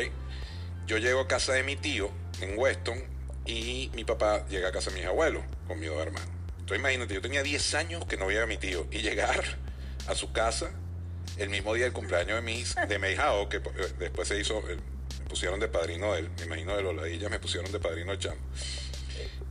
[0.88, 3.02] Yo llego a casa de mi tío en Weston
[3.46, 6.30] y mi papá llega a casa de mis abuelos con mis dos hermanos.
[6.60, 9.42] Entonces imagínate, yo tenía 10 años que no veía a mi tío y llegar
[10.08, 10.72] a su casa
[11.42, 14.60] el mismo día del cumpleaños de mis de mi hijao, que eh, después se hizo,
[14.70, 14.78] eh,
[15.20, 18.20] me pusieron de padrino él, me imagino de los ladillas me pusieron de padrino de
[18.20, 18.42] chamo.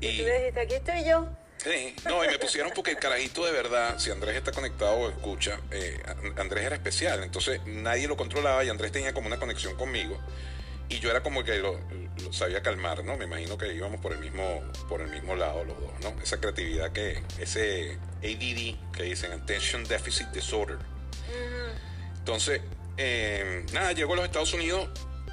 [0.00, 1.29] Y tú le dijiste, aquí estoy yo.
[1.59, 5.11] Sí, no, y me pusieron porque el carajito de verdad, si Andrés está conectado o
[5.11, 6.00] escucha, eh,
[6.38, 10.18] Andrés era especial, entonces nadie lo controlaba y Andrés tenía como una conexión conmigo.
[10.88, 11.79] Y yo era como que lo,
[12.24, 13.16] lo sabía calmar, ¿no?
[13.16, 16.20] Me imagino que íbamos por el mismo, por el mismo lado los dos, ¿no?
[16.22, 20.79] Esa creatividad que, ese ADD que dicen, Attention Deficit Disorder.
[22.21, 22.61] Entonces,
[22.97, 24.89] eh, nada, llego a los Estados Unidos,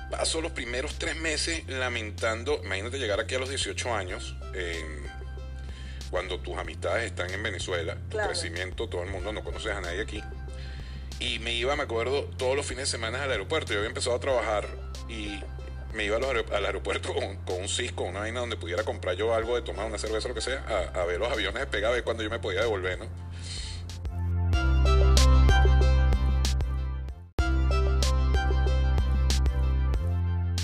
[0.10, 4.84] paso los primeros tres meses lamentando, imagínate llegar aquí a los 18 años, eh,
[6.10, 8.30] cuando tus amistades están en Venezuela, tu Claro.
[8.30, 10.24] crecimiento, todo el mundo, no conoces a nadie aquí.
[11.20, 13.74] Y me iba, me acuerdo, todos los fines de semana al aeropuerto.
[13.74, 14.68] Yo había empezado a trabajar
[15.10, 15.40] y
[15.94, 19.34] me iba aer- al aeropuerto con, con un cisco, una vaina donde pudiera comprar yo
[19.34, 20.64] algo de tomar, una cerveza, lo que sea,
[20.96, 23.08] a, a ver los aviones despegar, a ver cuándo yo me podía devolver, ¿no?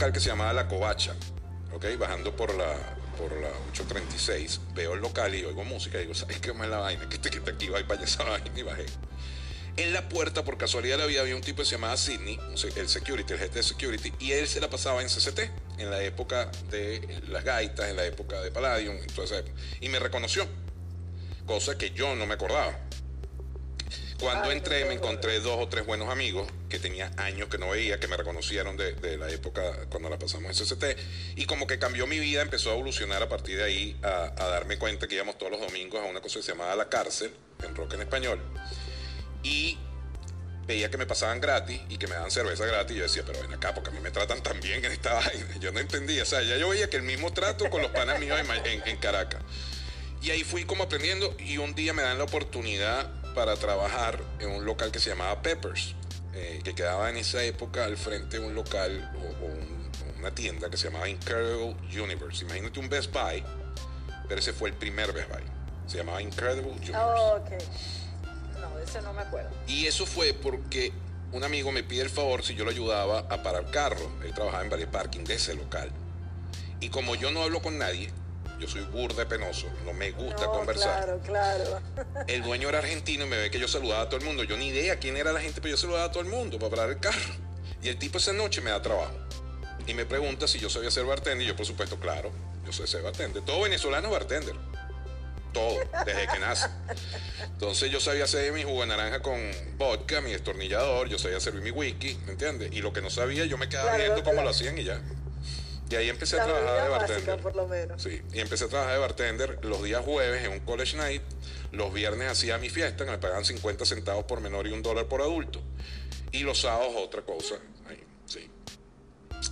[0.04, 1.14] Local que se llamaba La Covacha,
[1.74, 1.86] ¿ok?
[1.98, 2.76] Bajando por la,
[3.18, 6.80] por la 836, veo el local y oigo música y digo, ¿sabes qué más la
[6.80, 7.08] vaina?
[7.08, 8.86] Que que está aquí va para allá esa vaina y bajé.
[9.78, 12.38] En la puerta, por casualidad, había, había un tipo que se llamaba Sidney,
[12.76, 15.40] el security, el jefe de security, y él se la pasaba en CCT,
[15.78, 19.46] en la época de las gaitas, en la época de Palladium, en.
[19.80, 20.46] Y me reconoció,
[21.46, 22.78] cosa que yo no me acordaba.
[24.24, 28.00] Cuando entré me encontré dos o tres buenos amigos que tenía años que no veía,
[28.00, 30.98] que me reconocieron de, la época cuando la pasamos en CCT.
[31.36, 34.78] Y como que cambió mi vida, empezó a evolucionar a partir de ahí, a, darme
[34.78, 37.34] cuenta que íbamos todos los domingos a una cosa que se llamaba La Cárcel,
[37.68, 38.40] en rock en español.
[39.44, 39.78] Y
[40.68, 42.96] veía que me pasaban gratis y que me daban cerveza gratis.
[42.96, 45.14] Y yo decía, pero ven acá, porque a mí me tratan tan bien en esta
[45.20, 45.58] vaina.
[45.60, 46.24] Yo no entendía.
[46.24, 48.98] O sea, ya yo veía que el mismo trato con los panas míos en, en
[49.00, 49.42] Caracas.
[50.22, 54.52] Y ahí fui como aprendiendo y un día me dan la oportunidad para trabajar en
[54.52, 55.96] un local que se llamaba Peppers,
[56.34, 60.78] eh, que quedaba en esa época al frente de un local o, una tienda que
[60.78, 62.46] se llamaba Incredible Universe.
[62.46, 63.44] Imagínate un Best Buy,
[64.30, 65.44] pero ese fue el primer Best Buy.
[65.86, 66.98] Se llamaba Incredible Universe.
[66.98, 67.52] Oh, ok.
[68.62, 69.50] No, ese no me acuerdo.
[69.68, 70.94] Y eso fue porque
[71.34, 74.10] un amigo me pide el favor si yo lo ayudaba a parar carro.
[74.24, 75.92] Él trabajaba en varios parking de ese local.
[76.80, 78.12] Y como yo no hablo con nadie,
[78.64, 81.04] yo soy burde penoso, no me gusta conversar.
[81.04, 81.82] Claro, claro.
[82.28, 84.44] El dueño era argentino y me ve que yo saludaba a todo el mundo.
[84.46, 86.70] Yo ni idea quién era la gente, pero yo saludaba a todo el mundo para
[86.70, 87.20] parar el carro.
[87.82, 89.14] Y el tipo esa noche me da trabajo.
[89.86, 91.44] Y me pregunta si yo sabía ser bartender.
[91.44, 92.32] Y yo, por supuesto, claro,
[92.66, 93.44] yo sé ser bartender.
[93.44, 94.56] Todo venezolano bartender.
[95.52, 96.68] Todo, desde que nace.
[97.44, 99.38] Entonces yo sabía hacer mi jugo de naranja con
[99.78, 102.72] vodka, mi destornillador, yo sabía servir mi whisky, ¿me entiendes?
[102.72, 105.02] Y lo que no sabía, yo me quedaba viendo cómo lo hacían y ya.
[105.90, 107.40] Y ahí empecé a trabajar de bartender.
[107.40, 108.02] por lo menos.
[108.02, 111.22] Sí, y empecé a trabajar de bartender los días jueves en un college night.
[111.72, 115.06] Los viernes hacía mi fiesta, que me pagaban 50 centavos por menor y un dólar
[115.08, 115.62] por adulto.
[116.32, 117.56] Y los sábados otra cosa.
[118.26, 118.50] sí.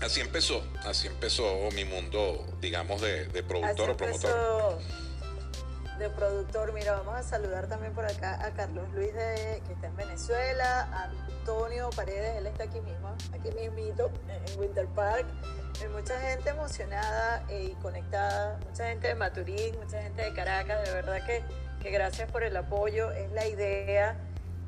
[0.01, 4.79] Así empezó, así empezó mi mundo, digamos, de, productor o promotor
[6.01, 6.73] de productor.
[6.73, 11.09] Mira, vamos a saludar también por acá a Carlos Luis, de, que está en Venezuela,
[11.29, 15.25] Antonio Paredes, él está aquí mismo, aquí mismito, en Winter Park.
[15.79, 20.93] Hay mucha gente emocionada y conectada, mucha gente de Maturín, mucha gente de Caracas, de
[20.93, 21.43] verdad que,
[21.81, 24.17] que gracias por el apoyo, es la idea.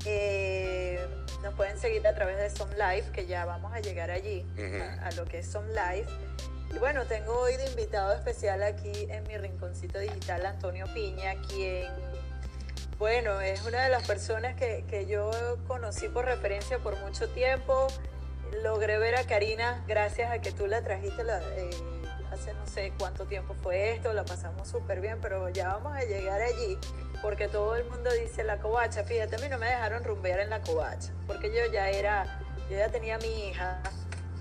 [0.05, 0.99] Eh,
[1.41, 5.07] nos pueden seguir a través de Som Live, que ya vamos a llegar allí, a,
[5.07, 6.07] a, lo que es Som Live.
[6.73, 11.87] Y bueno, tengo hoy de invitado especial aquí en mi rinconcito digital Antonio Piña, quien,
[12.97, 15.29] bueno, es una de las personas que, que yo
[15.67, 17.87] conocí por referencia por mucho tiempo.
[18.63, 21.69] Logré ver a Karina gracias a que tú la trajiste la, eh,
[22.31, 26.01] hace no sé cuánto tiempo fue esto, la pasamos súper bien, pero ya vamos a
[26.01, 26.77] llegar allí
[27.21, 29.03] porque todo el mundo dice la covacha.
[29.03, 32.77] Fíjate, a mí no me dejaron rumbear en la covacha porque yo ya era, yo
[32.77, 33.79] ya tenía mi hija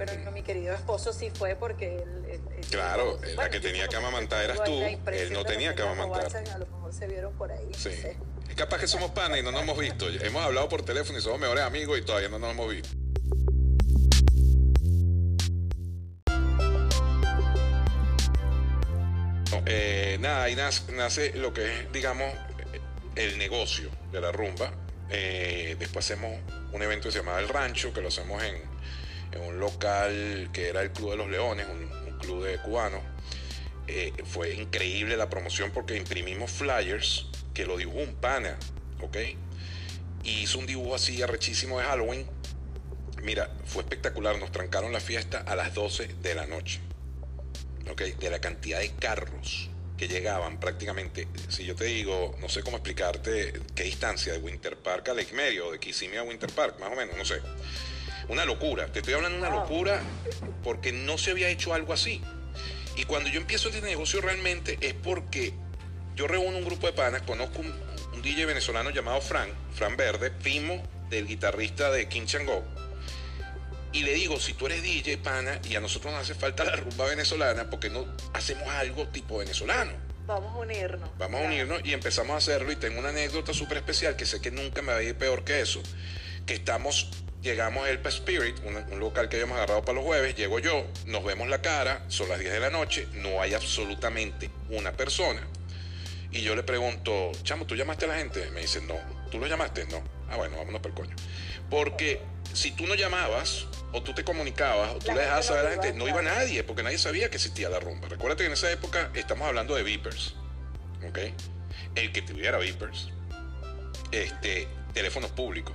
[0.05, 2.41] pero no, mi querido esposo sí fue porque él...
[2.71, 6.27] claro, la que tenía que amamantar eras tú, él no tenía que amamantar.
[6.37, 7.71] A lo mejor se vieron por ahí.
[7.77, 7.91] Sí.
[8.49, 10.09] Es capaz que somos panes y no nos hemos visto.
[10.09, 12.89] Hemos hablado por teléfono y somos mejores amigos y todavía no nos hemos visto.
[19.67, 22.33] Eh, nada, ahí nace, lo que es, digamos,
[23.15, 24.73] el negocio de la rumba.
[25.11, 26.37] Eh, después hacemos
[26.73, 28.72] un evento que se llama El Rancho, que lo hacemos en,
[29.33, 33.01] en un local que era el Club de los Leones, un, club de cubanos.
[33.89, 38.57] Eh, fue increíble la promoción porque imprimimos flyers que lo dibujó un pana,
[39.01, 39.17] ¿ok?
[40.23, 42.27] Y hizo un dibujo así arrechísimo de Halloween.
[43.23, 44.39] Mira, fue espectacular.
[44.39, 46.81] Nos trancaron la fiesta a las 12 de la noche,
[47.91, 48.03] ¿ok?
[48.03, 52.77] De la cantidad de carros que llegaban prácticamente, si yo te digo, no sé cómo
[52.77, 56.91] explicarte qué distancia de Winter Park a Lake Medio, de Kissimmee a Winter Park, más
[56.91, 57.41] o menos, no sé.
[58.33, 60.01] Una locura, te estoy hablando de una locura
[60.65, 62.23] porque no se había hecho algo así.
[62.97, 65.53] Y cuando yo empiezo este negocio realmente es porque
[66.17, 70.83] yo reúno un grupo de panas, conozco un, DJ venezolano llamado Fran, Fran Verde, primo
[71.11, 72.65] del guitarrista de King Chango.
[73.93, 76.77] Y le digo, si tú eres DJ, pana, y a nosotros nos hace falta la
[76.77, 79.93] rumba venezolana, porque no hacemos algo tipo venezolano?
[80.27, 81.11] Vamos a unirnos.
[81.19, 82.73] Vamos a unirnos y empezamos a hacerlo.
[82.73, 85.45] Y tengo una anécdota súper especial que sé que nunca me va a ir peor
[85.45, 85.83] que eso.
[86.47, 87.11] Que estamos
[87.43, 90.37] Llegamos a Elpa Spirit, un, local que habíamos agarrado para los jueves.
[90.37, 94.49] Llego yo, nos vemos la cara, son las 10 de la noche, no hay absolutamente
[94.71, 95.43] una persona.
[96.31, 98.49] Y yo le pregunto, chamo, ¿tú llamaste a la gente?
[98.53, 98.95] Me dice, no.
[99.29, 99.87] ¿Tú lo llamaste?
[99.87, 100.05] No.
[100.31, 101.17] Ah, bueno, vámonos por el coño.
[101.69, 102.21] Porque
[102.53, 105.83] si tú no llamabas, o tú te comunicabas, o tú le dejabas saber a la
[105.83, 108.09] gente, no iba nadie, porque nadie sabía que existía la rumba.
[108.09, 110.37] Recuérdate que en esa época estamos hablando de Vipers.
[111.09, 111.19] ¿Ok?
[111.97, 113.09] El que tuviera Vipers.
[114.13, 115.75] Este, teléfonos públicos.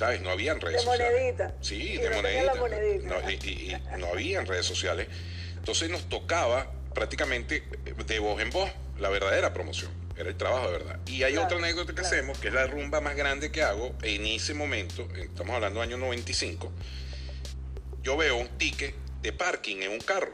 [0.00, 0.22] ¿Sabes?
[0.22, 1.52] No habían redes sociales.
[1.60, 2.54] Sí, de monedita.
[3.04, 5.08] No, y, no habían redes sociales.
[5.56, 7.62] Entonces nos tocaba prácticamente
[8.06, 9.90] de voz en voz, la verdadera promoción.
[10.16, 11.00] Era el trabajo de verdad.
[11.04, 13.94] Y hay otra anécdota que hacemos, que es la rumba más grande que hago.
[14.00, 16.72] En ese momento, estamos hablando del año 95,
[18.02, 20.32] yo veo un ticket de parking en un carro.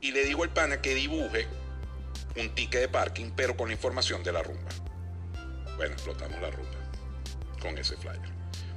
[0.00, 1.46] Y le digo al pana que dibuje
[2.38, 4.70] un ticket de parking, pero con la información de la rumba.
[5.76, 6.81] Bueno, explotamos la rumba
[7.62, 8.20] con ese flyer.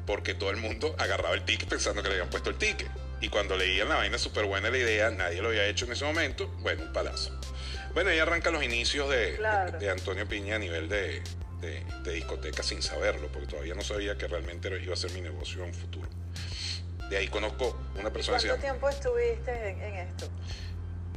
[0.05, 2.89] Porque todo el mundo agarraba el ticket pensando que le habían puesto el ticket.
[3.19, 6.05] Y cuando leían la vaina, súper buena la idea, nadie lo había hecho en ese
[6.05, 7.37] momento, bueno, un palazo.
[7.93, 9.39] Bueno, ahí arrancan los inicios de,
[9.79, 11.23] de, Antonio Piña a nivel de,
[11.61, 15.63] de, discoteca sin saberlo, porque todavía no sabía que realmente iba a ser mi negocio
[15.63, 16.07] en futuro.
[17.09, 18.37] De ahí conozco una persona...
[18.37, 20.27] ¿Cuánto tiempo estuviste en, en, esto?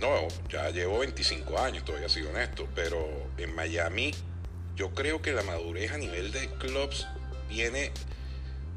[0.00, 4.14] No, ya llevo 25 años, todavía sido honesto, pero en Miami
[4.76, 7.08] yo creo que la madurez a nivel de clubs
[7.48, 7.92] viene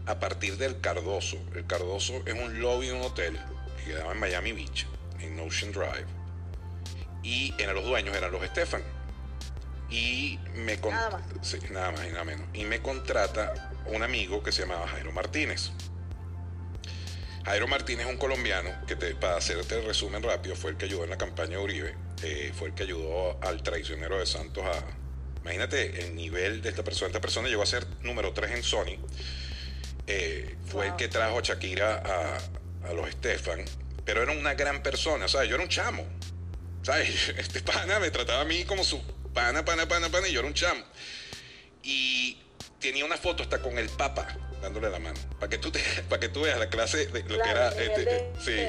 [0.05, 1.37] a partir del Cardoso.
[1.55, 3.39] El Cardoso es un lobby de un hotel
[3.77, 4.87] que quedaba en Miami Beach,
[5.19, 6.07] en Ocean Drive.
[7.23, 8.81] Y eran los dueños eran los Stefan.
[9.89, 11.21] Y me nada más.
[11.41, 12.47] Sí, nada más y nada menos.
[12.53, 15.71] Y me contrata un amigo que se llamaba Jairo Martínez.
[17.45, 20.85] Jairo Martínez es un colombiano que, te, para hacerte el resumen rápido, fue el que
[20.85, 24.63] ayudó en la campaña de Uribe, eh, fue el que ayudó al traicionero de Santos
[24.63, 25.00] a...
[25.41, 27.07] Imagínate el nivel de esta persona.
[27.07, 28.97] Esta persona llegó a ser número 3 en Sony.
[30.07, 33.63] Eh, fue el que trajo a Shakira a, a los Stefan.
[34.05, 35.27] Pero era una gran persona.
[35.27, 36.05] Sea, yo era un chamo.
[36.83, 37.29] ¿Sabes?
[37.37, 39.01] Este pana me trataba a mí como su
[39.33, 40.83] pana, pana, pana, pana, y yo era un chamo.
[41.83, 42.37] Y
[42.79, 44.27] tenía una foto hasta con el Papa
[44.61, 45.19] dándole la mano.
[45.39, 45.71] Para que tú
[46.09, 48.67] para que tú veas la clase de lo que era este, de, sí,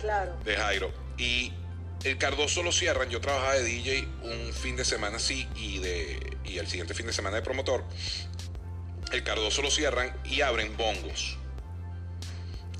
[0.00, 0.36] claro.
[0.44, 0.92] de Jairo.
[1.16, 1.52] Y
[2.08, 6.36] el Cardoso lo cierran, yo trabajaba de DJ un fin de semana así y de
[6.44, 7.84] y el siguiente fin de semana de promotor.
[9.12, 11.38] El Cardoso lo cierran y abren bongos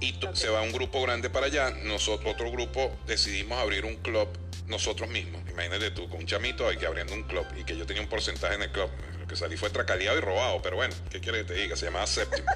[0.01, 1.71] y se va un grupo grande para allá.
[1.71, 4.29] Nosotros, otro grupo, decidimos abrir un club
[4.67, 5.43] nosotros mismos.
[5.51, 8.55] Imagínate tú, con un chamito que abriendo un club y que yo tenía un porcentaje
[8.55, 8.91] en el club.
[9.19, 11.77] Lo que salí fue tracaleado y robado, pero bueno, ¿qué quiere que te diga?
[11.77, 12.47] Se llamaba Séptimo.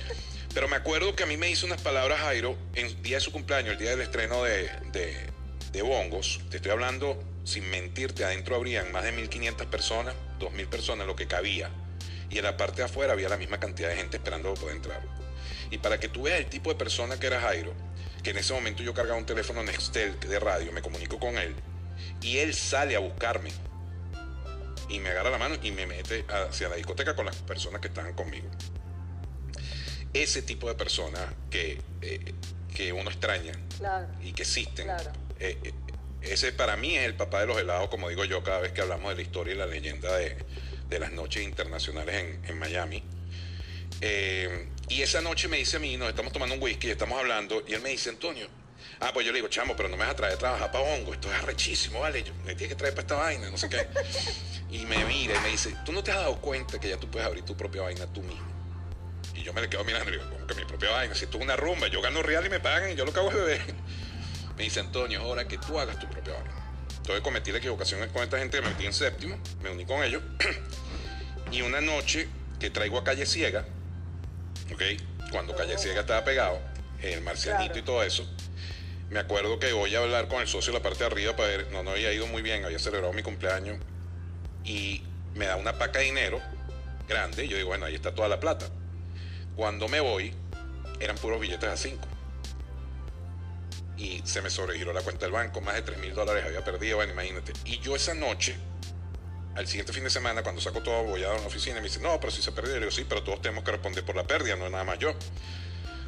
[0.54, 3.20] pero me acuerdo que a mí me hizo unas palabras Jairo en el día de
[3.20, 5.16] su cumpleaños, el día del estreno de, de,
[5.72, 6.40] de Bongos.
[6.50, 11.26] Te estoy hablando, sin mentirte, adentro habrían más de 1.500 personas, 2.000 personas, lo que
[11.26, 11.70] cabía.
[12.30, 15.02] Y en la parte de afuera había la misma cantidad de gente esperando poder entrar.
[15.70, 17.72] Y para que tú veas el tipo de persona que era Jairo,
[18.22, 21.54] que en ese momento yo cargaba un teléfono Nextel de radio, me comunico con él,
[22.20, 23.50] y él sale a buscarme.
[24.88, 27.88] Y me agarra la mano y me mete hacia la discoteca con las personas que
[27.88, 28.48] estaban conmigo.
[30.12, 32.34] Ese tipo de personas que, eh,
[32.74, 33.52] que uno extraña
[34.22, 34.90] y que existen.
[34.90, 34.94] Eh,
[35.42, 35.72] eh,
[36.22, 38.80] ese para mí es el papá de los helados, como digo yo cada vez que
[38.80, 40.36] hablamos de la historia y la leyenda de,
[40.88, 43.02] de las noches internacionales en, en Miami.
[44.00, 47.62] Eh, y esa noche me dice a mí, nos estamos tomando un whisky, estamos hablando,
[47.66, 48.46] y él me dice, Antonio,
[49.00, 50.84] ah, pues yo le digo, chamo, pero no me vas a traer a trabajar para
[50.84, 52.22] hongo, esto es arrechísimo, ¿vale?
[52.22, 53.86] Yo, me tienes que traer para esta vaina, no sé qué.
[54.72, 57.06] Y me mira y me dice, ¿tú no te has dado cuenta que ya tú
[57.10, 58.50] puedes abrir tu propia vaina tú mismo?
[59.34, 61.14] Y yo me le quedo mirando y digo, ¿cómo que mi propia vaina?
[61.14, 63.20] Si esto es una rumba, yo gano real y me pagan y yo lo que
[63.20, 63.74] hago es beber.
[64.56, 66.50] Me dice, Antonio, es hora que tú hagas tu propia vaina.
[66.98, 70.22] Entonces cometí la equivocación con esta gente, me metí en séptimo, me uní con ellos.
[71.50, 72.28] y una noche
[72.60, 73.64] que traigo a Calle Ciega,
[74.72, 74.82] ¿ok?
[75.30, 76.60] Cuando Calle Ciega estaba pegado,
[77.00, 78.24] el marcianito y todo eso.
[79.10, 81.48] Me acuerdo que voy a hablar con el socio de la parte de arriba para
[81.48, 83.78] ver, no, no había ido muy bien, había celebrado mi cumpleaños
[84.64, 85.02] y
[85.34, 86.40] me da una paca de dinero
[87.08, 87.48] grande.
[87.48, 88.66] Yo digo, bueno, ahí está toda la plata.
[89.56, 90.32] Cuando me voy,
[91.00, 92.11] eran puros billetes a 5.
[93.96, 96.96] Y se me sobregiró la cuenta del banco, más de 3 mil dólares había perdido,
[96.96, 97.52] bueno, imagínate.
[97.64, 98.56] Y yo esa noche
[99.54, 102.18] al siguiente fin de semana, cuando saco todo abollado en la oficina, me dice, no,
[102.18, 102.74] pero si se perdió.
[102.74, 104.98] Le digo, sí, pero todos tenemos que responder por la pérdida, no es nada más
[104.98, 105.14] yo.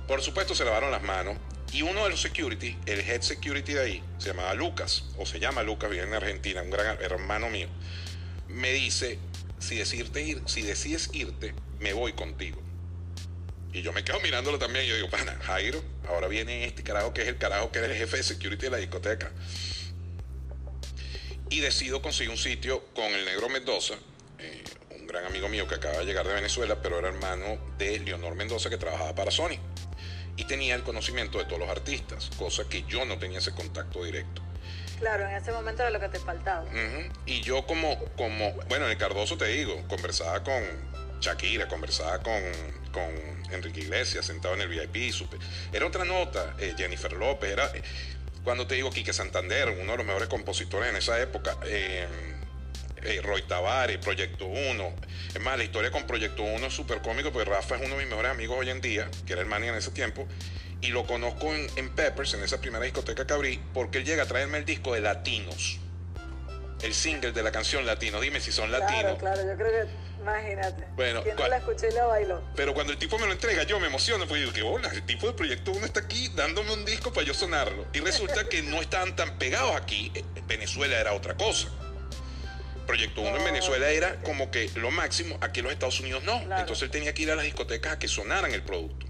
[0.09, 1.37] Por supuesto, se lavaron las manos.
[1.73, 5.40] Y uno de los security, el head security de ahí, se llamaba Lucas, o se
[5.40, 7.68] llama Lucas, viene en Argentina, un gran hermano mío,
[8.49, 9.18] me dice,
[9.59, 12.63] si, decirte ir, si decides irte, me voy contigo.
[13.75, 14.87] Y yo me quedo mirándolo también.
[14.87, 17.85] Y yo digo, pana, Jairo, ahora viene este carajo que es el carajo que es
[17.85, 19.31] el jefe de security de la discoteca
[21.51, 23.95] y decido conseguir un sitio con el negro Mendoza,
[24.39, 24.65] eh,
[24.99, 28.35] un gran amigo mío que acaba de llegar de Venezuela, pero era hermano de Leonor
[28.35, 29.59] Mendoza que trabajaba para Sony
[30.37, 34.05] y tenía el conocimiento de todos los artistas, cosa que yo no tenía ese contacto
[34.05, 34.43] directo.
[34.99, 36.65] Claro, en ese momento era lo que te faltaba.
[37.27, 40.63] Y yo como, como, bueno, en el Cardoso te digo, conversaba con
[41.25, 42.43] Shakira, conversaba con,
[42.93, 43.11] con
[43.51, 45.15] Enrique Iglesias sentado en el VIP,
[45.73, 47.71] era otra nota, eh, Jennifer López, era...
[48.43, 52.07] Cuando te digo Quique Santander, uno de los mejores compositores en esa época, eh,
[53.03, 54.95] eh, Roy Tavares, Proyecto 1.
[55.35, 58.03] Es más, la historia con Proyecto 1 es súper cómico porque Rafa es uno de
[58.03, 60.29] mis mejores amigos hoy en día, que era el manager en ese tiempo,
[60.83, 64.25] Y lo conozco en, en Peppers, en esa primera discoteca que abrí, porque él llega
[64.25, 65.79] a traerme el disco de Latinos.
[66.83, 68.21] El single de la canción Latino.
[68.21, 69.17] Dime si son latinos.
[69.19, 70.85] Claro, claro, yo creo que, imagínate.
[70.97, 71.51] Bueno, ¿Quién no ¿cuál?
[71.51, 72.43] la escuché y la bailó?
[72.57, 75.05] Pero cuando el tipo me lo entrega, yo me emociono, porque digo, qué bola, el
[75.05, 77.87] tipo de Proyecto Uno está aquí dándome un disco para yo sonarlo.
[77.93, 80.11] Y resulta que no estaban tan pegados aquí.
[80.15, 81.69] En Venezuela era otra cosa.
[82.87, 86.43] Proyecto Uno en Venezuela era como que lo máximo, aquí en los Estados Unidos no.
[86.45, 86.61] Claro.
[86.61, 89.07] Entonces él tenía que ir a las discotecas a que sonaran el producto.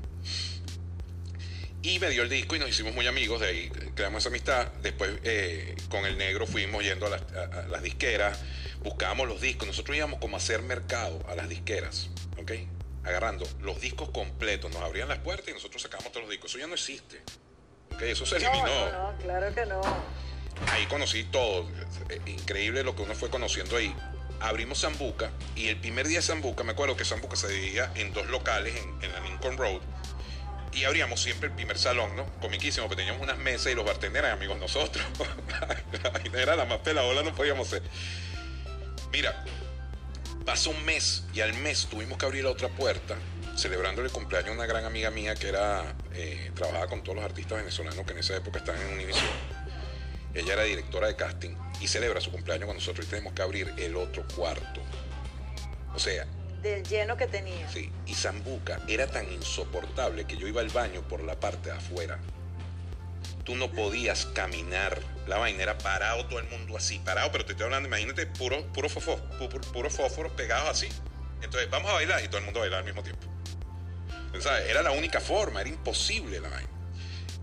[1.84, 4.68] Y me dio el disco y nos hicimos muy amigos, de ahí creamos esa amistad.
[4.82, 8.38] Después eh, con el negro fuimos yendo a las, a- a las disqueras,
[8.82, 9.66] buscábamos los discos.
[9.68, 12.08] Nosotros íbamos como a hacer mercado a las disqueras,
[12.40, 12.52] ¿ok?
[13.04, 16.50] Agarrando los discos completos, nos abrían las puertas y nosotros sacábamos todos los discos.
[16.52, 17.20] Eso ya no existe,
[17.92, 18.00] ¿ok?
[18.02, 18.64] Eso se eliminó.
[18.66, 19.80] no, no, claro que no.
[20.72, 21.68] Ahí conocí todo.
[22.08, 23.94] Eh, Increíble lo que uno fue conociendo ahí.
[24.40, 28.12] Abrimos Zambuca y el primer día de Zambuca, me acuerdo que Zambuca se dividía en
[28.14, 29.80] dos locales en, en la Lincoln Road.
[30.74, 32.26] Y abríamos siempre el primer salón, ¿no?
[32.40, 35.04] Comiquísimo, porque teníamos unas mesas y los bartenders eran amigos nosotros.
[36.32, 37.82] la era la más peladola, no podíamos ser.
[39.12, 39.44] Mira,
[40.44, 43.16] pasó un mes y al mes tuvimos que abrir la otra puerta,
[43.56, 47.24] celebrando el cumpleaños de una gran amiga mía que era, eh, trabajaba con todos los
[47.24, 49.24] artistas venezolanos que en esa época estaban en Univision.
[50.34, 53.72] Ella era directora de casting y celebra su cumpleaños con nosotros y tenemos que abrir
[53.76, 54.80] el otro cuarto.
[55.94, 56.26] O sea,
[56.64, 57.68] Del lleno que tenía.
[57.68, 61.76] sí, y Zambuca era tan insoportable que yo iba al baño por la parte de
[61.76, 62.18] afuera.
[63.44, 64.98] Tú no podías caminar.
[65.26, 68.66] La vaina era parado, todo el mundo así, parado, pero te estoy hablando, imagínate, puro,
[68.72, 69.20] puro fósforo,
[69.74, 70.88] puro, fósforos pegados así.
[71.42, 73.26] Entonces, vamos a bailar y todo el mundo bailaba al mismo tiempo.
[74.40, 74.66] ¿Sabes?
[74.70, 76.70] Era la única forma, era imposible la vaina.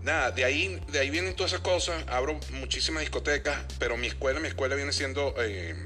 [0.02, 2.02] Nada, de ahí, de ahí vienen todas esas cosas.
[2.08, 5.76] Abro muchísimas discotecas, pero mi escuela, mi escuela viene siendo, eh,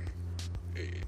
[0.75, 1.01] eh,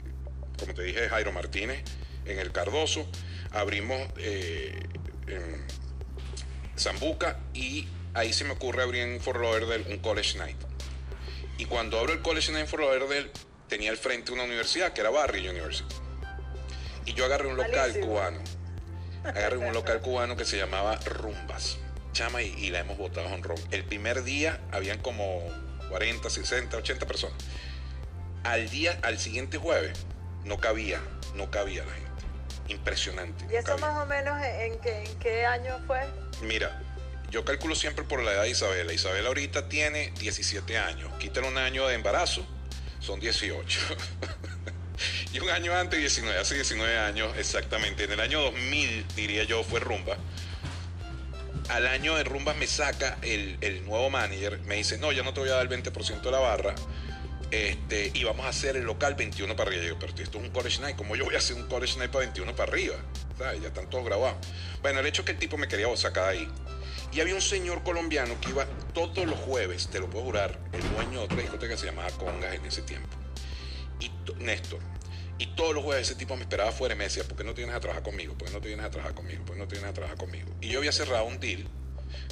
[0.58, 1.82] como te dije, Jairo Martínez,
[2.28, 3.06] en el Cardoso.
[3.50, 4.78] Abrimos eh,
[5.26, 5.66] en
[6.78, 10.56] Zambuca y ahí se me ocurre abrir en Fort Lauderdale un College Night.
[11.56, 13.30] Y cuando abro el College Night en Fort Lauderdale,
[13.68, 15.94] tenía al frente una universidad que era Barry University.
[17.04, 18.06] Y yo agarré un local Malísimo.
[18.06, 18.38] cubano.
[19.24, 21.78] Agarré un local cubano que se llamaba Rumbas.
[22.12, 23.58] Chama, y, y la hemos botado en ron.
[23.70, 25.42] El primer día habían como
[25.88, 27.36] 40, 60, 80 personas.
[28.44, 29.98] Al día, al siguiente jueves,
[30.44, 31.00] no cabía,
[31.34, 32.07] no cabía la gente.
[32.68, 33.46] Impresionante.
[33.50, 36.00] ¿Y eso más o menos en, qué, en qué año fue?
[36.42, 36.82] Mira,
[37.30, 38.92] yo calculo siempre por la edad de Isabela.
[38.92, 41.12] Isabela ahorita tiene 17 años.
[41.18, 42.46] Quítale un año de embarazo,
[43.00, 43.80] son 18.
[45.32, 46.38] y un año antes, 19.
[46.38, 48.04] Hace 19 años exactamente.
[48.04, 50.16] En el año 2000, diría yo, fue Rumba.
[51.68, 54.58] Al año de Rumba me saca el, el nuevo manager.
[54.60, 56.74] Me dice, no, ya no te voy a dar el 20% de la barra.
[57.50, 59.84] Este, y vamos a hacer el local 21 para arriba.
[59.86, 60.96] Yo pero esto es un college night.
[60.96, 62.96] ¿Cómo yo voy a hacer un college night para 21 para arriba?
[63.38, 64.36] Ya están todos grabados.
[64.82, 66.48] Bueno, el hecho es que el tipo me quería sacar ahí.
[67.12, 70.82] Y había un señor colombiano que iba todos los jueves, te lo puedo jurar, el
[70.92, 73.08] dueño de otra discoteca se llamaba Congas en ese tiempo.
[74.00, 74.80] Y to- Néstor.
[75.38, 77.54] Y todos los jueves ese tipo me esperaba afuera y me decía, ¿por qué no
[77.54, 78.34] te vienes a trabajar conmigo?
[78.36, 79.44] ¿Por qué no te vienes a trabajar conmigo?
[79.44, 80.48] ¿Por qué no te vienes a trabajar conmigo?
[80.60, 81.66] Y yo había cerrado un deal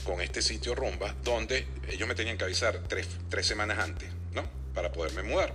[0.05, 4.11] con este sitio Rumba, donde ellos me tenían que avisar tres, tres semanas antes.
[4.77, 5.53] Para poderme mudar.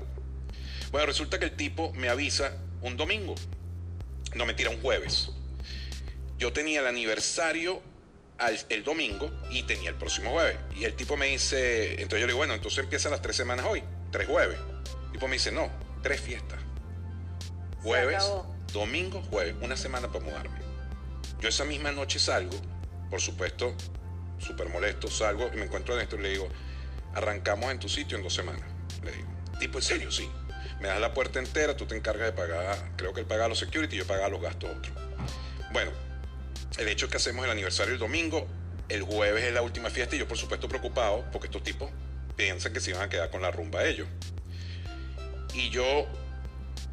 [0.91, 3.36] Bueno, resulta que el tipo me avisa un domingo.
[4.34, 5.29] No, mentira, un jueves.
[6.39, 7.81] Yo tenía el aniversario
[8.39, 10.57] al- el domingo y tenía el próximo jueves.
[10.75, 13.65] Y el tipo me dice, entonces yo le digo, bueno, entonces empiezan las tres semanas
[13.69, 14.57] hoy, tres jueves.
[15.05, 15.69] El tipo me dice, no,
[16.01, 16.60] tres fiestas.
[17.84, 18.23] Jueves,
[18.73, 20.60] domingo, jueves, una semana para mudarme.
[21.39, 22.57] Yo esa misma noche salgo,
[23.12, 23.75] por supuesto,
[24.39, 26.47] súper molesto, salgo y me encuentro adentro y le digo,
[27.13, 28.63] arrancamos en tu sitio en dos semanas.
[29.03, 29.27] Digo,
[29.59, 30.29] tipo, en serio, sí.
[30.79, 33.59] Me das la puerta entera, tú te encargas de pagar, creo que él paga los
[33.59, 34.95] security y yo pago los gastos otros.
[35.71, 35.91] Bueno,
[36.77, 38.47] el hecho es que hacemos el aniversario el domingo,
[38.89, 41.89] el jueves es la última fiesta y yo por supuesto preocupado porque estos tipos
[42.35, 44.07] piensan que se iban a quedar con la rumba ellos.
[45.53, 46.07] Y yo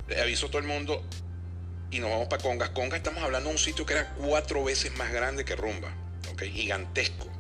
[0.09, 1.03] le aviso a todo el mundo
[1.91, 2.71] y nos vamos para Congas.
[2.71, 5.93] Congas estamos hablando de un sitio que era cuatro veces más grande que Rumba,
[6.33, 6.43] ¿ok?
[6.43, 7.38] Gigantesco.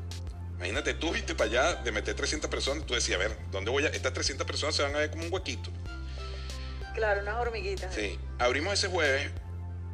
[0.58, 3.86] Imagínate tú viste para allá de meter 300 personas, tú decías, a ver, ¿dónde voy
[3.86, 3.88] a...?
[3.88, 5.70] Estas 300 personas se van a ver como un huequito.
[6.94, 7.94] Claro, unas hormiguitas.
[7.94, 9.30] Sí, abrimos ese jueves,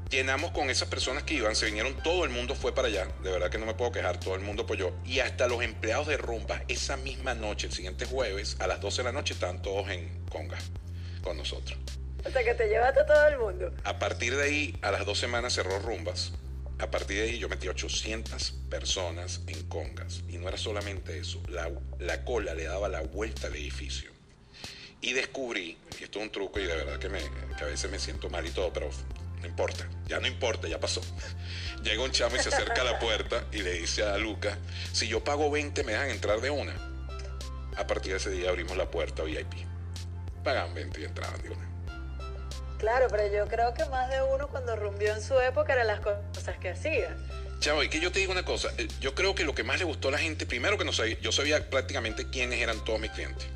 [0.09, 3.31] llenamos con esas personas que iban, se vinieron, todo el mundo fue para allá, de
[3.31, 4.95] verdad que no me puedo quejar, todo el mundo apoyó.
[5.05, 9.03] Y hasta los empleados de Rumba, esa misma noche, el siguiente jueves, a las 12
[9.03, 10.57] de la noche, estaban todos en Conga
[11.23, 11.79] con nosotros.
[12.27, 13.75] O sea que te llevaste a todo el mundo.
[13.85, 16.33] A partir de ahí, a las dos semanas cerró Rumbas.
[16.79, 20.23] A partir de ahí yo metí 800 personas en congas.
[20.29, 24.11] Y no era solamente eso, la, la cola le daba la vuelta al edificio.
[25.01, 27.21] Y descubrí, y esto es un truco y de verdad que, me,
[27.57, 28.91] que a veces me siento mal y todo, pero
[29.41, 31.03] no importa, ya no importa, ya pasó.
[31.85, 34.59] Llega un chamo y se acerca a la puerta y le dice a Luca,
[34.93, 36.75] si yo pago 20 me dejan entrar de una.
[37.77, 39.53] A partir de ese día abrimos la puerta VIP.
[40.43, 41.74] Pagan 20 y entraban de una.
[42.85, 46.01] Claro, pero yo creo que más de uno cuando rumbió en su época eran las
[46.01, 47.17] cosas que hacía.
[47.59, 49.79] Chavo, y que yo te digo una cosa, eh, yo creo que lo que más
[49.79, 53.01] le gustó a la gente, primero que no sabía, yo sabía prácticamente quiénes eran todos
[53.01, 53.47] mis clientes.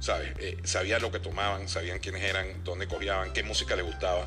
[0.00, 0.32] ¿Sabes?
[0.38, 4.26] Eh, sabía lo que tomaban, sabían quiénes eran, dónde cogían, qué música les gustaba.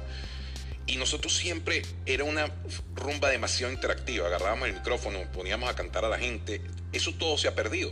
[0.85, 2.51] Y nosotros siempre era una
[2.93, 4.27] rumba demasiado interactiva.
[4.27, 6.61] Agarrábamos el micrófono, poníamos a cantar a la gente.
[6.93, 7.91] Eso todo se ha perdido.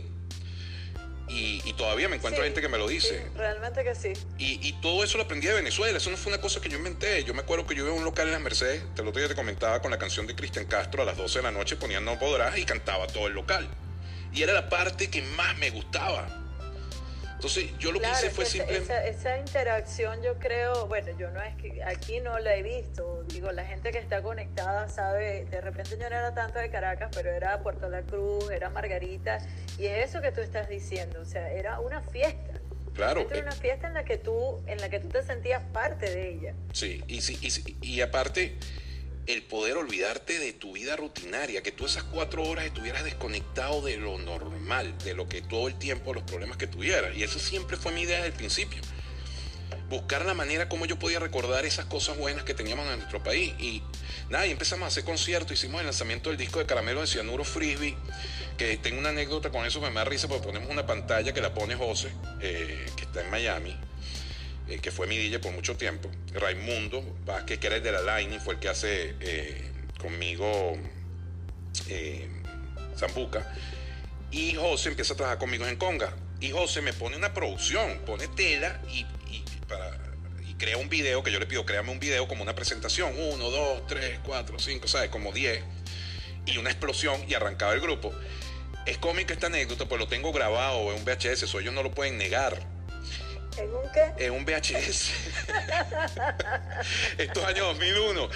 [1.28, 3.26] Y, todavía me encuentro gente que me lo dice.
[3.36, 4.12] realmente que sí.
[4.38, 5.96] Y, todo eso lo aprendí de Venezuela.
[5.98, 7.24] Eso no fue una cosa que yo inventé.
[7.24, 8.82] Yo me acuerdo que yo iba a un local en las Mercedes.
[8.94, 11.50] Te lo te comentaba con la canción de Cristian Castro a las 12 de la
[11.50, 11.76] noche.
[11.76, 13.68] Ponían No Podrás y cantaba todo el local.
[14.32, 16.47] Y era la parte que más me gustaba.
[17.38, 18.92] Entonces, yo lo que hice fue simplemente...
[18.92, 23.22] Esa, esa, interacción yo creo, bueno, yo no es que aquí no la he visto,
[23.28, 27.10] digo, la gente que está conectada sabe, de repente yo no era tanto de Caracas,
[27.14, 29.38] pero era Puerto La Cruz, era Margarita,
[29.78, 32.60] y es eso que tú estás diciendo, o sea, era una fiesta.
[32.92, 33.24] Claro.
[33.30, 36.30] Era una fiesta en la que tú, en la que tú te sentías parte de
[36.32, 36.54] ella.
[36.72, 38.56] Sí, y, sí, y, y aparte
[39.28, 43.98] el poder olvidarte de tu vida rutinaria, que tú esas cuatro horas estuvieras desconectado de
[43.98, 47.14] lo normal, de lo que todo el tiempo, los problemas que tuvieras.
[47.14, 48.80] Y eso siempre fue mi idea desde el principio.
[49.90, 53.52] Buscar la manera como yo podía recordar esas cosas buenas que teníamos en nuestro país.
[53.58, 53.82] Y
[54.30, 57.44] nada, y empezamos a hacer conciertos, hicimos el lanzamiento del disco de Caramelo de Cianuro
[57.44, 57.96] Frisbee,
[58.56, 61.52] que tengo una anécdota con eso, me da risa porque ponemos una pantalla que la
[61.52, 62.10] pone José,
[62.40, 63.76] eh, que está en Miami,
[64.68, 68.18] eh, que fue mi DJ por mucho tiempo, Raimundo Vázquez, que era el de la
[68.18, 70.76] Line, fue el que hace eh, conmigo
[71.88, 72.28] eh,
[72.96, 73.50] Zambuca.
[74.30, 76.14] Y José empieza a trabajar conmigo en Conga.
[76.40, 81.38] Y José me pone una producción, pone tela y, y crea un video que yo
[81.40, 83.14] le pido, créame un video como una presentación.
[83.18, 85.08] Uno, dos, tres, cuatro, cinco, ¿sabes?
[85.08, 85.64] Como diez.
[86.44, 88.12] Y una explosión y arrancaba el grupo.
[88.84, 91.92] Es cómica esta anécdota, pues lo tengo grabado en un VHS, eso ellos no lo
[91.92, 92.77] pueden negar
[93.58, 94.24] ¿En un qué?
[94.24, 95.10] En un VHS.
[97.18, 98.28] Estos años 2001.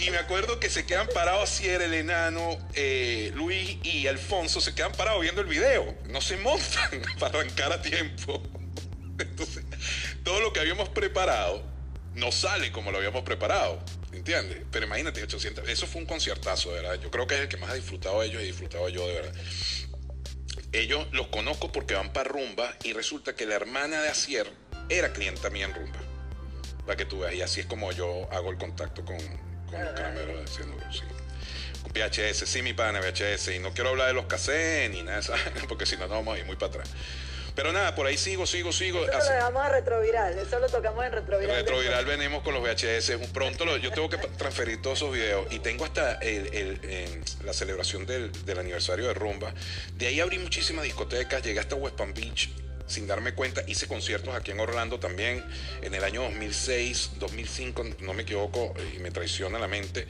[0.00, 4.60] Y me acuerdo que se quedan parados así, era el enano, eh, Luis y Alfonso
[4.60, 5.96] se quedan parados viendo el video.
[6.04, 8.40] No se montan para arrancar a tiempo.
[9.18, 9.64] Entonces,
[10.22, 11.60] todo lo que habíamos preparado
[12.14, 13.82] no sale como lo habíamos preparado.
[14.12, 14.62] ¿Entiendes?
[14.70, 15.68] Pero imagínate, 800.
[15.68, 17.00] Eso fue un conciertazo, de verdad.
[17.02, 19.34] Yo creo que es el que más ha disfrutado ellos y disfrutado yo, de verdad
[20.72, 24.50] ellos los conozco porque van para rumba y resulta que la hermana de Asier
[24.88, 25.98] era clienta mía en rumba.
[26.86, 29.92] Para que tú veas, y así es como yo hago el contacto con, con los
[29.92, 31.02] caramelos de Cianuro, sí.
[31.82, 33.48] Con VHS, sí, mi pana, VHS.
[33.48, 35.34] Y no quiero hablar de los cassettes ni nada de eso,
[35.68, 36.90] porque si no, nos vamos a ir muy para atrás.
[37.54, 39.04] Pero nada, por ahí sigo, sigo, sigo.
[39.04, 41.50] Eso lo dejamos a retroviral, eso lo tocamos en retroviral.
[41.50, 43.18] En retroviral venimos con los VHS.
[43.32, 48.30] Pronto yo tengo que transferir todos esos videos y tengo hasta el, la celebración del,
[48.46, 49.52] del, aniversario de Rumba.
[49.94, 52.48] De ahí abrí muchísimas discotecas, llegué hasta West Palm Beach
[52.88, 53.62] sin darme cuenta.
[53.66, 55.44] Hice conciertos aquí en Orlando también
[55.82, 60.06] en el año 2006, 2005, no me equivoco y me traiciona la mente.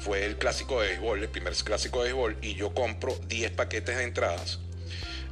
[0.00, 3.96] Fue el clásico de béisbol, el primer clásico de béisbol, y yo compro 10 paquetes
[3.96, 4.58] de entradas.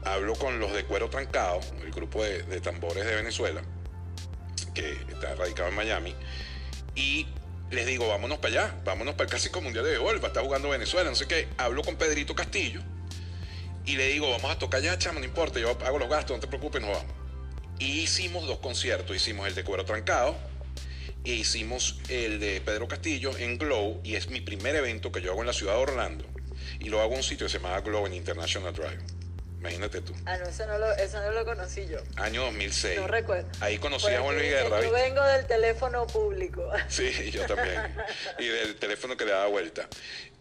[0.04, 3.62] Hablo con los de Cuero Trancado, el grupo de, tambores de Venezuela,
[4.74, 6.14] que está radicado en Miami,
[6.94, 7.26] y
[7.70, 10.44] les digo, vámonos para allá, vámonos para el Clásico Mundial de Béisbol, va a estar
[10.44, 11.48] jugando Venezuela, no sé qué.
[11.58, 12.80] Hablo con Pedrito Castillo,
[13.86, 16.40] y le digo, vamos a tocar ya, chamo, no importa, yo hago los gastos, no
[16.40, 17.12] te preocupes, nos vamos.
[17.78, 20.36] Y hicimos dos conciertos, hicimos el de Cuero Trancado
[21.24, 25.32] e hicimos el de Pedro Castillo en Glow, y es mi primer evento que yo
[25.32, 26.24] hago en la ciudad de Orlando,
[26.78, 29.19] y lo hago en un sitio que se llama Glow en International Drive.
[29.60, 30.14] Imagínate tú.
[30.24, 31.98] Ah, no, eso no lo, eso no lo conocí yo.
[32.16, 32.98] Año 2006.
[32.98, 33.46] No recuerdo.
[33.60, 34.80] Ahí conocí a Juan Luis Guerra.
[34.80, 36.70] Yo vengo del teléfono público.
[36.88, 37.80] Sí, yo también.
[38.38, 39.86] y del teléfono que le daba vuelta.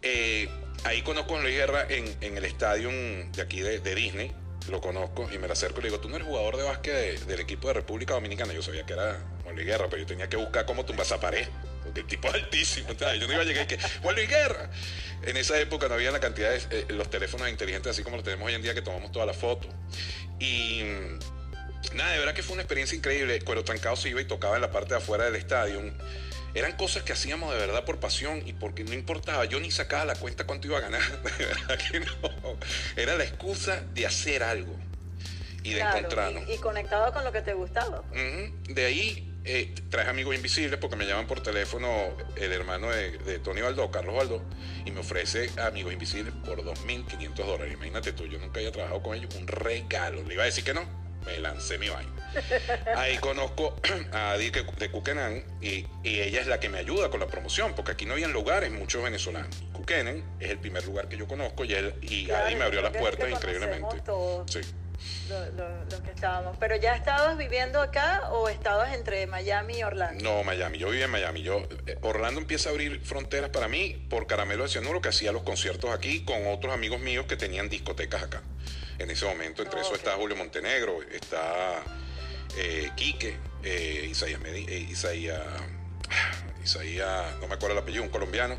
[0.02, 0.50] Eh,
[0.86, 4.34] ahí conozco a Juan Luis Guerra en, en el estadio de aquí de, Disney.
[4.70, 7.20] Lo conozco y me lo acerco y le digo, tú no eres jugador de básquet
[7.26, 8.54] del equipo de República Dominicana.
[8.54, 11.20] Yo sabía que era Juan Luis Guerra, pero yo tenía que buscar cómo tumbas a
[11.20, 11.48] pared.
[11.96, 12.94] El tipo altísimo.
[12.94, 14.70] Yo no iba a llegar y que, Juan Luis Guerra.
[15.24, 18.24] En esa época no había la cantidad de eh, los teléfonos inteligentes así como los
[18.24, 19.68] tenemos hoy en día que tomamos toda la foto.
[20.40, 20.84] Y
[21.94, 23.42] nada, de verdad que fue una experiencia increíble.
[23.42, 25.82] Cuero Trancado se iba y tocaba en la parte de afuera del estadio.
[26.56, 29.46] Eran cosas que hacíamos de verdad por pasión y porque no importaba.
[29.46, 31.02] Yo ni sacaba la cuenta cuánto iba a ganar.
[31.38, 32.58] De verdad que no.
[32.96, 34.76] Era la excusa de hacer algo
[35.64, 36.50] y de encontrarnos.
[36.50, 38.04] Y, conectado con lo que te gustaba.
[38.68, 43.62] De ahí eh, traje amigos invisibles porque me llaman por teléfono el hermano de, Tony
[43.62, 44.43] Baldó, Carlos Baldó,
[44.86, 47.74] y me ofrece amigos invisibles por 2.500 dólares.
[47.74, 50.22] Imagínate tú, yo nunca había trabajado con ellos, un regalo.
[50.22, 50.84] Le iba a decir que no,
[51.26, 52.14] me lancé mi baño.
[52.95, 53.76] Ahí conozco
[54.14, 57.74] a Adi de Cuquenan y, y, ella es la que me ayuda con la promoción,
[57.76, 59.50] porque aquí no habían lugares muchos venezolanos.
[59.74, 62.95] Cuquenan es el primer lugar que yo conozco y, él, y Adi me abrió las
[62.95, 64.04] puertas increíblemente.
[64.45, 64.62] Sí.
[65.30, 66.58] Los que estábamos.
[66.60, 70.24] ¿Pero ya estabas viviendo acá o estabas entre Miami y Orlando?
[70.24, 70.78] No, Miami.
[70.78, 71.41] Yo vivía en Miami.
[71.41, 75.32] Yo, eh, Orlando empieza a abrir fronteras para mí por Caramelo de Cianuro, que hacía
[75.32, 78.41] los conciertos aquí con otros amigos míos que tenían discotecas acá.
[78.97, 81.82] En ese momento, entre eso está Julio Montenegro, está
[82.58, 85.41] eh, Quique, eh, Isaías, eh, Isaías,
[86.64, 88.58] Isaías, no me acuerdo el apellido, un colombiano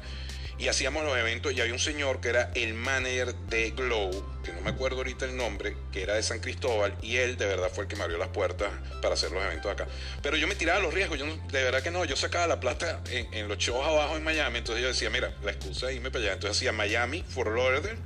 [0.61, 4.11] y hacíamos los eventos y había un señor que era el manager de Glow,
[4.45, 7.47] que no me acuerdo ahorita el nombre, que era de San Cristóbal y él de
[7.47, 9.87] verdad fue el que me abrió las puertas para hacer los eventos acá.
[10.23, 13.01] Pero yo me tiraba los riesgos, yo de verdad que no, yo sacaba la plata
[13.11, 16.25] en, los shows abajo en Miami, entonces yo decía, mira, la excusa es irme para
[16.25, 17.99] allá, entonces hacía Miami, Fort Lauderdale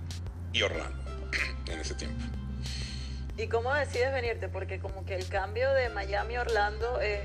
[0.53, 0.97] y Orlando
[1.67, 2.25] en ese tiempo.
[3.37, 4.47] ¿Y cómo decides venirte?
[4.49, 7.19] Porque como que el cambio de Miami a Orlando es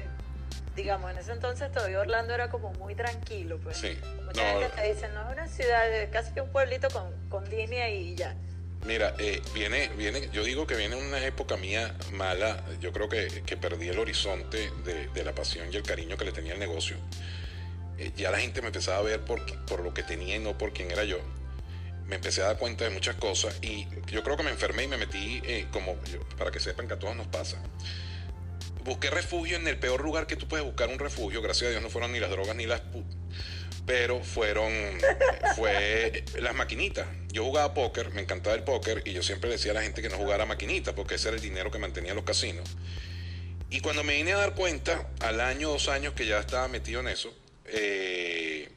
[0.76, 3.78] digamos, en ese entonces todavía Orlando era como muy tranquilo, pues.
[3.78, 3.98] Sí.
[4.26, 7.90] Mucha gente te dice, no es una ciudad, casi que un pueblito con, con línea
[7.90, 8.36] y ya.
[8.86, 13.44] Mira, eh, viene, viene, yo digo que viene una época mía mala, yo creo que,
[13.46, 16.60] que perdí el horizonte de, de, la pasión y el cariño que le tenía al
[16.60, 16.96] negocio.
[17.98, 20.58] Eh, ya la gente me empezaba a ver por, por lo que tenía y no
[20.58, 21.20] por quién era yo.
[22.06, 24.88] Me empecé a dar cuenta de muchas cosas y yo creo que me enfermé y
[24.88, 25.96] me metí eh, como,
[26.38, 27.58] para que sepan que a todos nos pasa
[28.84, 31.42] busqué refugio en el peor lugar que tú puedes buscar un refugio.
[31.42, 32.82] Gracias a Dios no fueron ni las drogas ni las
[33.86, 34.72] pero fueron
[35.56, 37.08] fue las maquinitas.
[37.32, 40.10] Yo jugaba póker, me encantaba el póker y yo siempre decía a la gente que
[40.10, 42.70] no jugara maquinitas porque ese era el dinero que mantenía los casinos.
[43.72, 47.02] Y cuando me vine a dar cuenta, al año, dos años que ya estaba metido
[47.02, 47.32] en eso,
[47.66, 48.70] eh,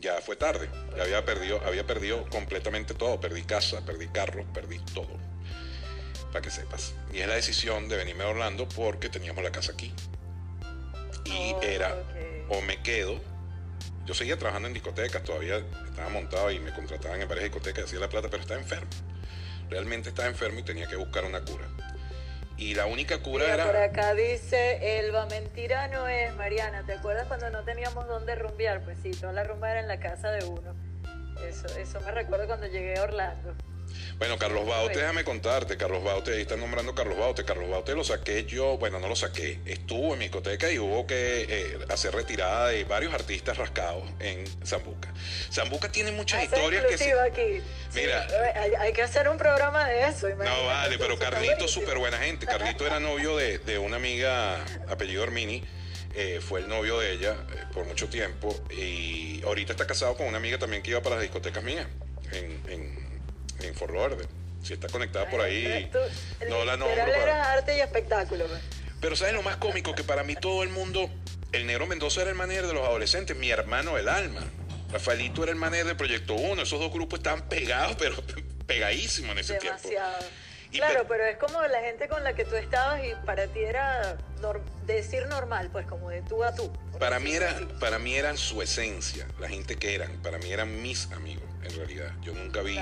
[0.00, 0.68] ya fue tarde.
[0.96, 3.20] Ya había perdido, había perdido completamente todo.
[3.20, 5.31] Perdí casa, perdí carros, perdí todo
[6.32, 6.94] para que sepas.
[7.12, 9.92] Y es la decisión de venirme a Orlando porque teníamos la casa aquí.
[11.24, 11.94] Y oh, era
[12.48, 13.20] o me quedo.
[14.04, 15.58] Yo seguía trabajando en discotecas, todavía
[15.88, 18.90] estaba montado y me contrataban en varias discotecas, hacía la plata, pero estaba enfermo.
[19.70, 21.68] Realmente estaba enfermo y tenía que buscar una cura.
[22.56, 23.66] Y la única cura era.
[23.66, 26.84] Por acá dice Elba, mentira no es, Mariana.
[26.84, 28.82] ¿Te acuerdas cuando no teníamos dónde rumbear?
[28.82, 30.74] Pues sí, toda la rumba era en la casa de uno.
[31.46, 33.54] Eso, eso me recuerdo cuando llegué a Orlando.
[34.18, 37.44] Bueno, Carlos Baute, déjame contarte, Carlos Baute, ahí están nombrando Carlos Baute.
[37.44, 41.06] Carlos Baute lo saqué yo, bueno, no lo saqué, estuvo en mi discoteca y hubo
[41.06, 45.12] que eh, hacer retirada de varios artistas rascados en Zambuca.
[45.52, 46.98] Zambuca tiene muchas historias que...
[46.98, 47.12] Se...
[47.20, 47.62] aquí.
[47.94, 48.26] Mira,
[48.78, 50.28] hay, que hacer un programa de eso.
[50.28, 52.46] No, vale, pero Carlito, súper buena gente.
[52.46, 55.64] Carlito era novio de, una amiga apellido Armini.
[56.14, 60.26] Eh, fue el novio de ella eh, por mucho tiempo y ahorita está casado con
[60.26, 61.86] una amiga también que iba para las discotecas mías
[62.32, 63.11] en en
[63.74, 63.92] Fort
[64.62, 65.90] Si está conectada por ahí,
[66.48, 66.96] no la nombro.
[66.96, 68.46] era arte y espectáculo.
[68.46, 68.60] Pues.
[69.00, 69.94] Pero ¿sabes lo más cómico?
[69.94, 71.10] Que para mí todo el mundo,
[71.50, 74.42] el negro Mendoza era el manager de los adolescentes, mi hermano del alma.
[74.92, 76.62] Rafaelito era el manager de Proyecto 1.
[76.62, 78.16] Esos dos grupos estaban pegados, pero
[78.66, 80.24] pegadísimos en ese Demasiado.
[80.70, 84.16] claro, pero es como la gente con la que tú estabas y para ti era
[84.86, 86.72] decir normal, pues como de tú a tú.
[86.98, 90.22] Para mí, era, para mí eran su esencia, la gente que eran.
[90.22, 92.12] Para mí eran mis amigos, en realidad.
[92.22, 92.78] Yo nunca vi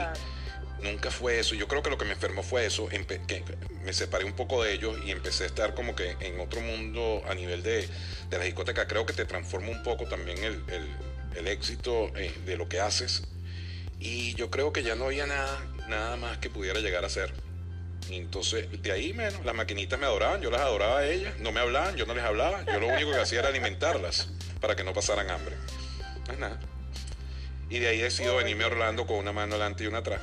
[0.82, 1.54] nunca fue eso.
[1.54, 3.44] Yo creo que lo que me enfermó fue eso, que
[3.84, 7.22] me separé un poco de ellos y empecé a estar como que en otro mundo
[7.28, 7.88] a nivel de,
[8.28, 8.86] de la discoteca.
[8.86, 10.62] Creo que te transforma un poco también el,
[11.36, 13.22] el, éxito eh, de lo que haces.
[13.98, 17.32] Y yo creo que ya no había nada, nada más que pudiera llegar a ser.
[18.08, 21.52] Y entonces, de ahí menos, las maquinitas me adoraban, yo las adoraba a ellas, no
[21.52, 24.28] me hablaban, yo no les hablaba, yo lo único que hacía era alimentarlas
[24.60, 25.54] para que no pasaran hambre.
[26.26, 26.58] No es nada.
[27.68, 30.20] Y de ahí decido venirme a Orlando con una mano adelante y una atrás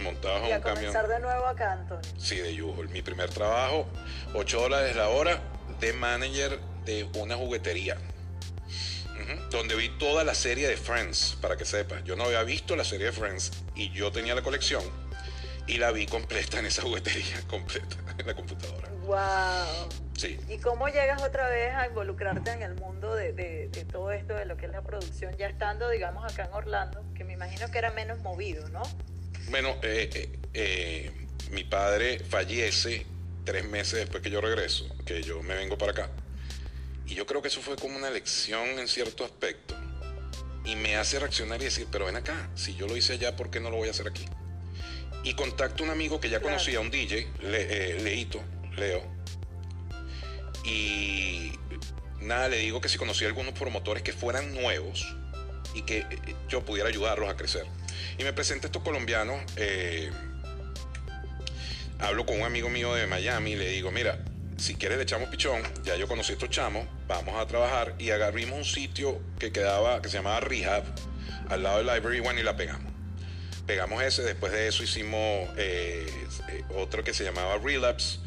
[0.00, 0.92] montados en un camión.
[0.92, 2.10] de nuevo acá, Antonio.
[2.18, 2.82] Sí, de yujo.
[2.84, 3.86] Mi primer trabajo,
[4.34, 5.40] 8 dólares la hora
[5.80, 7.96] de manager de una juguetería.
[9.50, 12.04] Donde vi toda la serie de Friends, para que sepas.
[12.04, 14.82] Yo no había visto la serie de Friends y yo tenía la colección
[15.68, 18.88] y la vi completa en esa juguetería, completa, en la computadora.
[19.04, 19.88] ¡Wow!
[20.16, 20.40] Sí.
[20.48, 24.34] ¿Y cómo llegas otra vez a involucrarte en el mundo de, de, de, todo esto,
[24.34, 27.70] de lo que es la producción, ya estando, digamos, acá en Orlando, que me imagino
[27.70, 28.82] que era menos movido, ¿no?
[29.50, 31.10] Bueno, eh, eh, eh,
[31.52, 33.06] mi padre fallece
[33.44, 36.10] tres meses después que yo regreso, que yo me vengo para acá.
[37.06, 39.74] Y yo creo que eso fue como una lección en cierto aspecto.
[40.66, 43.50] Y me hace reaccionar y decir, pero ven acá, si yo lo hice allá, ¿por
[43.50, 44.26] qué no lo voy a hacer aquí?
[45.24, 47.26] Y contacto a un amigo que ya conocía, un DJ,
[48.02, 48.42] Leito,
[48.76, 49.02] Leo.
[50.64, 51.52] Y
[52.20, 55.16] nada, le digo que si conocía algunos promotores que fueran nuevos
[55.74, 56.04] y que
[56.50, 57.66] yo pudiera ayudarlos a crecer.
[58.18, 59.40] Y me presenta estos colombianos.
[59.56, 60.10] Eh,
[61.98, 64.18] hablo con un amigo mío de Miami y le digo, mira,
[64.56, 68.10] si quieres le echamos pichón, ya yo conocí a estos chamos, vamos a trabajar y
[68.10, 70.84] agarrimos un sitio que quedaba, que se llamaba Rehab,
[71.48, 72.92] al lado del Library One y la pegamos.
[73.66, 76.06] Pegamos ese, después de eso hicimos eh,
[76.48, 78.18] eh, otro que se llamaba Relapse.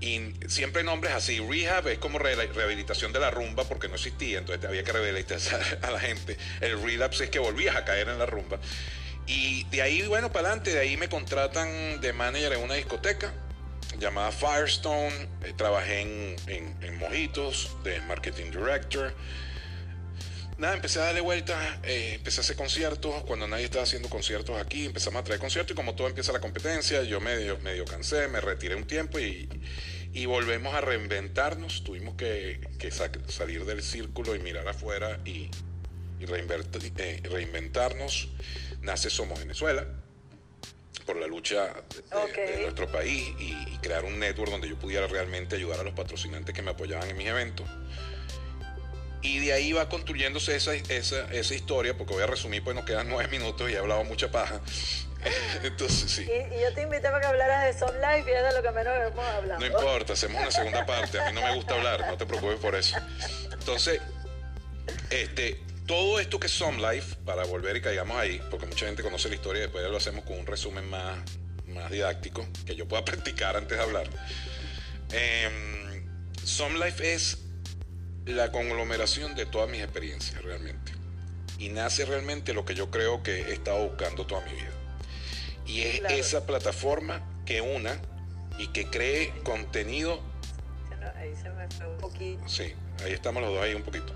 [0.00, 4.64] Y siempre nombres así, rehab es como rehabilitación de la rumba porque no existía, entonces
[4.64, 5.38] había que rehabilitar
[5.82, 6.36] a la gente.
[6.60, 8.58] El relapse es que volvías a caer en la rumba.
[9.32, 13.32] Y de ahí, bueno, para adelante, de ahí me contratan de manager en una discoteca
[13.98, 15.28] llamada Firestone.
[15.44, 19.14] Eh, trabajé en, en, Mojitos de Marketing Director.
[20.58, 23.24] Nada, empecé a darle vueltas, eh, empecé a hacer conciertos.
[23.24, 26.40] Cuando nadie estaba haciendo conciertos aquí, empezamos a traer conciertos y como todo empieza la
[26.40, 29.48] competencia, yo medio, medio cansé, me retiré un tiempo y,
[30.12, 31.84] y volvemos a reinventarnos.
[31.84, 35.50] Tuvimos que, que salir del círculo y mirar afuera y,
[36.26, 38.28] reinventarnos.
[38.80, 39.86] Nace Somos Venezuela
[41.06, 41.72] por la lucha
[42.34, 46.54] de, nuestro país y, crear un network donde yo pudiera realmente ayudar a los patrocinantes
[46.54, 47.68] que me apoyaban en mis eventos.
[49.22, 52.84] Y de ahí va construyéndose esa, esa, esa historia, porque voy a resumir, pues nos
[52.84, 54.60] quedan nueve minutos y he hablado mucha paja.
[55.62, 56.22] Entonces, sí.
[56.22, 58.70] Y, yo te invité para que hablaras de Some Life y es de lo que
[58.70, 59.60] menos hemos hablado.
[59.60, 61.20] No importa, hacemos una segunda parte.
[61.20, 62.96] A mí no me gusta hablar, no te preocupes por eso.
[63.52, 64.00] Entonces,
[65.10, 65.60] este,
[65.92, 69.28] todo esto que es Some Life, para volver y caigamos ahí, porque mucha gente conoce
[69.28, 71.18] la historia y después lo hacemos con un resumen más,
[71.66, 74.08] más didáctico, que yo pueda practicar antes de hablar.
[75.12, 75.50] Eh,
[76.82, 77.40] Life es
[78.24, 80.92] la conglomeración de todas mis experiencias realmente.
[81.58, 84.72] Y nace realmente lo que yo creo que he estado buscando toda mi vida.
[85.66, 88.00] Y es esa plataforma que una
[88.58, 90.22] y que cree contenido.
[91.16, 92.48] Ahí se me fue un poquito.
[92.48, 92.72] Sí,
[93.04, 94.14] ahí estamos los dos ahí un poquito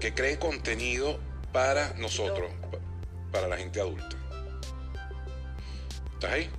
[0.00, 1.18] que cree contenido
[1.52, 2.50] para nosotros,
[3.32, 4.16] para la gente adulta.
[6.14, 6.50] ¿Estás ahí?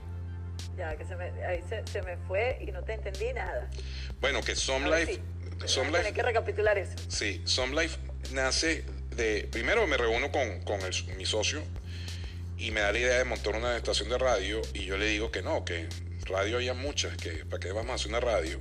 [0.77, 3.69] Ya, que se me, ahí se, me fue y no te entendí nada.
[4.21, 5.19] Bueno, que Some Life...
[5.59, 6.93] Life que recapitular eso.
[7.09, 7.97] Sí, Some Life
[8.31, 8.85] nace
[9.15, 9.47] de...
[9.51, 10.79] Primero me reúno con, con
[11.17, 11.61] mi socio
[12.57, 15.31] y me da la idea de montar una estación de radio y yo le digo
[15.31, 15.87] que no, que
[16.25, 18.59] radio había muchas, que para qué vamos a hacer una radio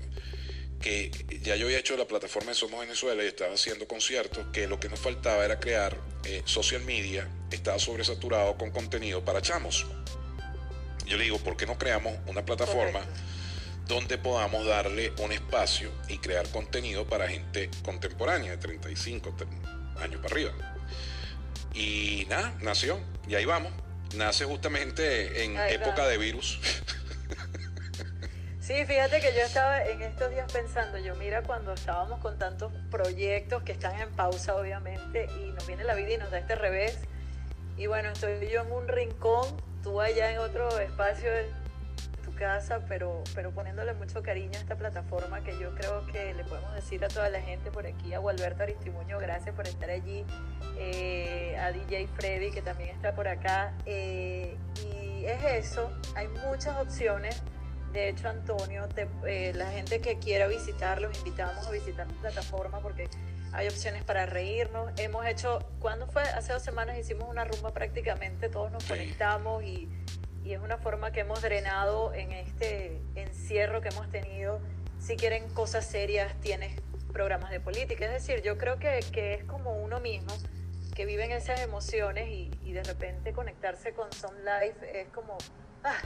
[0.80, 1.10] que
[1.42, 4.78] ya yo había hecho la plataforma de Somos Venezuela y estaba haciendo conciertos, que lo
[4.78, 9.86] que nos faltaba era crear eh, social media, estaba sobresaturado con contenido para chamos.
[11.06, 13.00] Yo le digo, ¿por qué no creamos una plataforma
[13.86, 19.34] donde podamos darle un espacio y crear contenido para gente contemporánea de 35
[20.00, 20.52] años para arriba?
[21.74, 23.72] Y nada, nació, y ahí vamos.
[24.14, 26.58] Nace justamente en época de virus.
[28.68, 32.70] Sí, fíjate que yo estaba en estos días pensando, yo mira cuando estábamos con tantos
[32.90, 36.54] proyectos que están en pausa obviamente y nos viene la vida y nos da este
[36.54, 36.98] revés
[37.78, 39.46] y bueno, estoy yo en un rincón,
[39.82, 41.50] tú allá en otro espacio de
[42.22, 46.44] tu casa, pero, pero poniéndole mucho cariño a esta plataforma que yo creo que le
[46.44, 50.26] podemos decir a toda la gente por aquí, a Gualberto Aristimuño, gracias por estar allí,
[50.76, 56.76] eh, a DJ Freddy que también está por acá eh, y es eso, hay muchas
[56.76, 57.42] opciones
[57.92, 58.86] de hecho, Antonio,
[59.26, 63.08] eh, la gente que quiera visitar, los invitamos a visitar la plataforma porque
[63.52, 64.90] hay opciones para reírnos.
[64.98, 66.22] Hemos hecho, ¿cuándo fue?
[66.22, 69.88] Hace dos semanas hicimos una rumba prácticamente, todos nos conectamos y,
[70.44, 74.60] y, es una forma que hemos drenado en este encierro que hemos tenido.
[75.00, 76.80] Si quieren cosas serias, tienes
[77.12, 78.04] programas de política.
[78.04, 80.34] Es decir, yo creo que, que es como uno mismo
[80.94, 85.38] que vive en esas emociones y, y de repente conectarse con Some Life es como
[85.84, 86.00] Ah,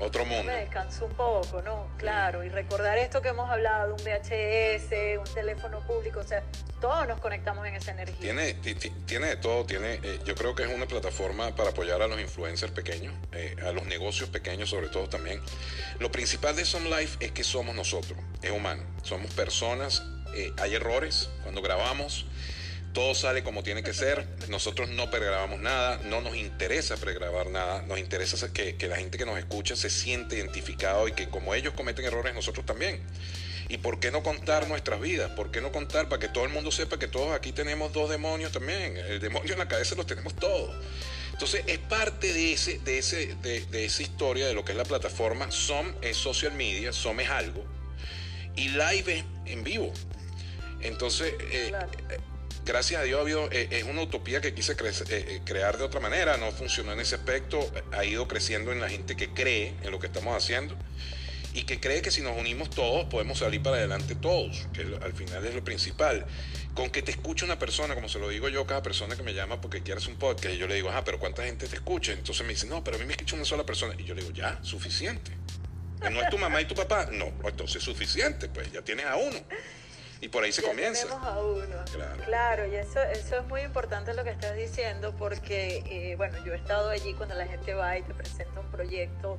[0.00, 0.44] Otro mundo.
[0.52, 1.88] Me descanso un poco, ¿no?
[1.96, 6.42] Claro, y recordar esto que hemos hablado, un VHS, un teléfono público, o sea,
[6.80, 8.18] todos nos conectamos en esa energía.
[8.20, 8.54] Tiene,
[9.06, 12.20] tiene de todo, tiene, eh, yo creo que es una plataforma para apoyar a los
[12.20, 15.40] influencers pequeños, eh, a los negocios pequeños sobre todo también.
[15.98, 20.02] Lo principal de Some Life es que somos nosotros, es humano, somos personas,
[20.34, 22.26] eh, hay errores cuando grabamos,
[22.96, 24.26] todo sale como tiene que ser.
[24.48, 29.18] Nosotros no pregrabamos nada, no nos interesa pregrabar nada, nos interesa que, que, la gente
[29.18, 33.02] que nos escucha se siente identificado y que como ellos cometen errores, nosotros también.
[33.68, 35.30] ¿Y por qué no contar nuestras vidas?
[35.32, 38.08] ¿Por qué no contar para que todo el mundo sepa que todos aquí tenemos dos
[38.08, 38.96] demonios también?
[38.96, 40.74] El demonio en la cabeza los tenemos todos.
[41.34, 44.86] Entonces es parte de, ese, de, ese, de, esa historia de lo que es la
[44.86, 45.50] plataforma.
[45.50, 47.62] SOM es social media, SOM es algo.
[48.54, 49.92] Y live es en vivo.
[50.80, 51.72] Entonces, eh,
[52.66, 54.76] gracias a Dios ha habido, eh, es una utopía que quise eh,
[55.08, 58.90] eh, crear de otra manera, no funcionó en ese aspecto, ha ido creciendo en la
[58.90, 60.76] gente que cree en lo que estamos haciendo
[61.54, 65.14] y que cree que si nos unimos todos podemos salir para adelante todos, que al
[65.14, 66.26] final es lo principal.
[66.74, 69.32] Con que te escuche una persona, como se lo digo yo, cada persona que me
[69.32, 71.76] llama porque quiere hacer un podcast, y yo le digo, ah, pero ¿cuánta gente te
[71.76, 72.12] escucha?
[72.12, 73.94] Entonces me dice, no, pero a mí me escucha una sola persona.
[73.96, 75.30] Y yo le digo, ya, suficiente.
[76.10, 77.08] ¿No es tu mamá y tu papá?
[77.10, 79.38] No, entonces es suficiente, pues ya tienes a uno.
[80.20, 81.08] Y por ahí se ya comienza.
[81.08, 81.84] A uno.
[81.92, 82.22] Claro.
[82.24, 86.52] Claro, y eso, eso es muy importante lo que estás diciendo porque, eh, bueno, yo
[86.52, 89.38] he estado allí cuando la gente va y te presenta un proyecto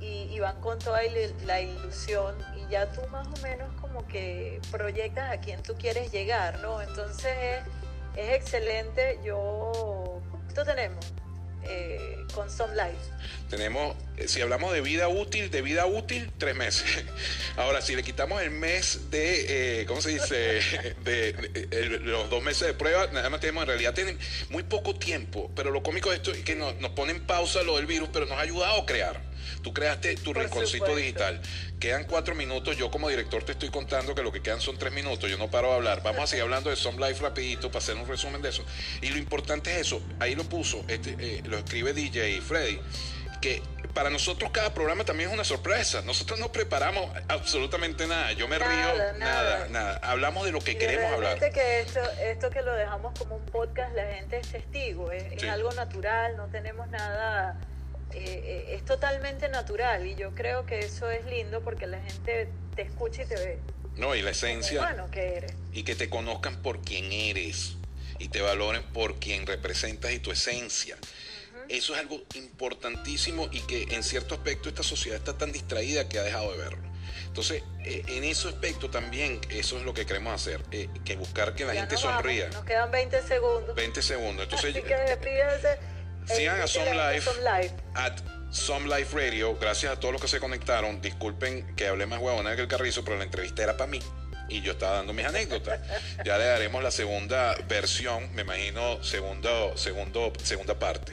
[0.00, 1.00] y, y van con toda
[1.44, 6.10] la ilusión y ya tú más o menos como que proyectas a quién tú quieres
[6.12, 6.80] llegar, ¿no?
[6.80, 7.62] Entonces
[8.14, 9.18] es, es excelente.
[9.22, 11.12] Yo, esto tenemos
[11.68, 12.96] eh, con Some Life.
[13.48, 17.04] Tenemos, eh, si hablamos de vida útil, de vida útil, tres meses.
[17.56, 20.60] Ahora, si le quitamos el mes de, eh, ¿cómo se dice?
[21.04, 25.50] De, los dos meses de prueba, nada más tenemos, en realidad tienen muy poco tiempo,
[25.54, 28.08] pero lo cómico de esto es que nos, nos pone en pausa lo del virus,
[28.12, 29.25] pero nos ha ayudado a crear.
[29.62, 30.96] Tú creaste tu Por rinconcito supuesto.
[30.96, 31.40] digital.
[31.80, 32.76] Quedan cuatro minutos.
[32.76, 35.30] Yo como director te estoy contando que lo que quedan son tres minutos.
[35.30, 36.02] Yo no paro de hablar.
[36.02, 38.64] Vamos a seguir hablando de Some Life rapidito para hacer un resumen de eso.
[39.02, 40.00] Y lo importante es eso.
[40.20, 42.80] Ahí lo puso, este, eh, lo escribe DJ Freddy,
[43.40, 43.62] que
[43.94, 46.02] para nosotros cada programa también es una sorpresa.
[46.02, 48.32] Nosotros no preparamos absolutamente nada.
[48.32, 49.12] Yo me Nada, río, nada.
[49.14, 50.00] nada, nada.
[50.02, 51.38] Hablamos de lo que Y queremos hablar.
[51.38, 55.72] que esto, esto que lo dejamos como un podcast, la gente es testigo, es, algo
[55.72, 57.58] natural, no tenemos nada,
[58.12, 62.48] eh, eh, es totalmente natural y yo creo que eso es lindo porque la gente
[62.74, 63.58] te escucha y te ve
[63.96, 64.80] No, y la esencia.
[64.80, 65.52] humano que eres.
[65.72, 67.76] y que te conozcan por quien eres
[68.18, 70.96] y te valoren por quien representas y tu esencia.
[71.68, 76.18] Eso es algo importantísimo y que en cierto aspecto esta sociedad está tan distraída que
[76.18, 76.86] ha dejado de verlo.
[77.26, 81.54] Entonces, eh, en ese aspecto también, eso es lo que queremos hacer, eh, que buscar
[81.54, 82.48] que la Ya gente nos vamos, sonría.
[82.48, 83.74] nos quedan 20 segundos.
[83.76, 84.44] 20 segundos.
[84.44, 84.94] Entonces, Así que.
[86.26, 87.30] Sigan a Some Life.
[87.94, 88.18] At
[88.50, 89.56] Some Life Radio.
[89.56, 91.00] Gracias a todos los que se conectaron.
[91.00, 94.00] Disculpen que hablé más huevona que el carrizo, pero la entrevista era para mí.
[94.48, 95.80] Y yo estaba dando mis anécdotas.
[96.24, 101.12] Ya le daremos la segunda versión, me imagino, segundo, segundo, segunda parte.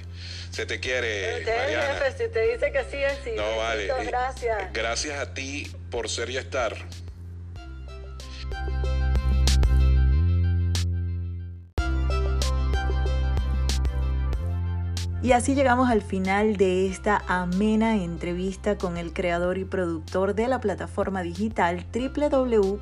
[0.52, 1.96] Se te quiere, Usted Mariana.
[1.96, 3.32] jefe, si usted dice que sí, es sí.
[3.36, 3.88] No, vale.
[4.06, 4.72] Gracias.
[4.72, 6.76] Gracias a ti por ser y estar.
[15.24, 20.50] Y así llegamos al final de esta amena entrevista con el creador y productor de
[20.50, 22.76] la plataforma digital www.son.life.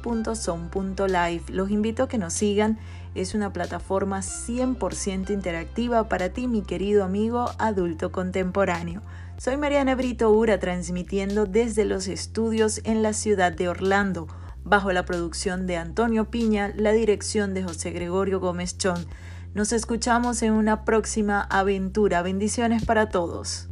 [1.54, 2.80] Los invito a que nos sigan.
[3.14, 9.04] Es una plataforma 100% interactiva para ti, mi querido amigo adulto contemporáneo.
[9.38, 14.28] Soy Mariana Brito Ura, transmitiendo desde los estudios en la ciudad de Orlando,
[14.64, 19.06] bajo la producción de Antonio Piña, la dirección de José Gregorio Gómez Chón.
[19.54, 22.22] Nos escuchamos en una próxima aventura.
[22.22, 23.68] Bendiciones para todos.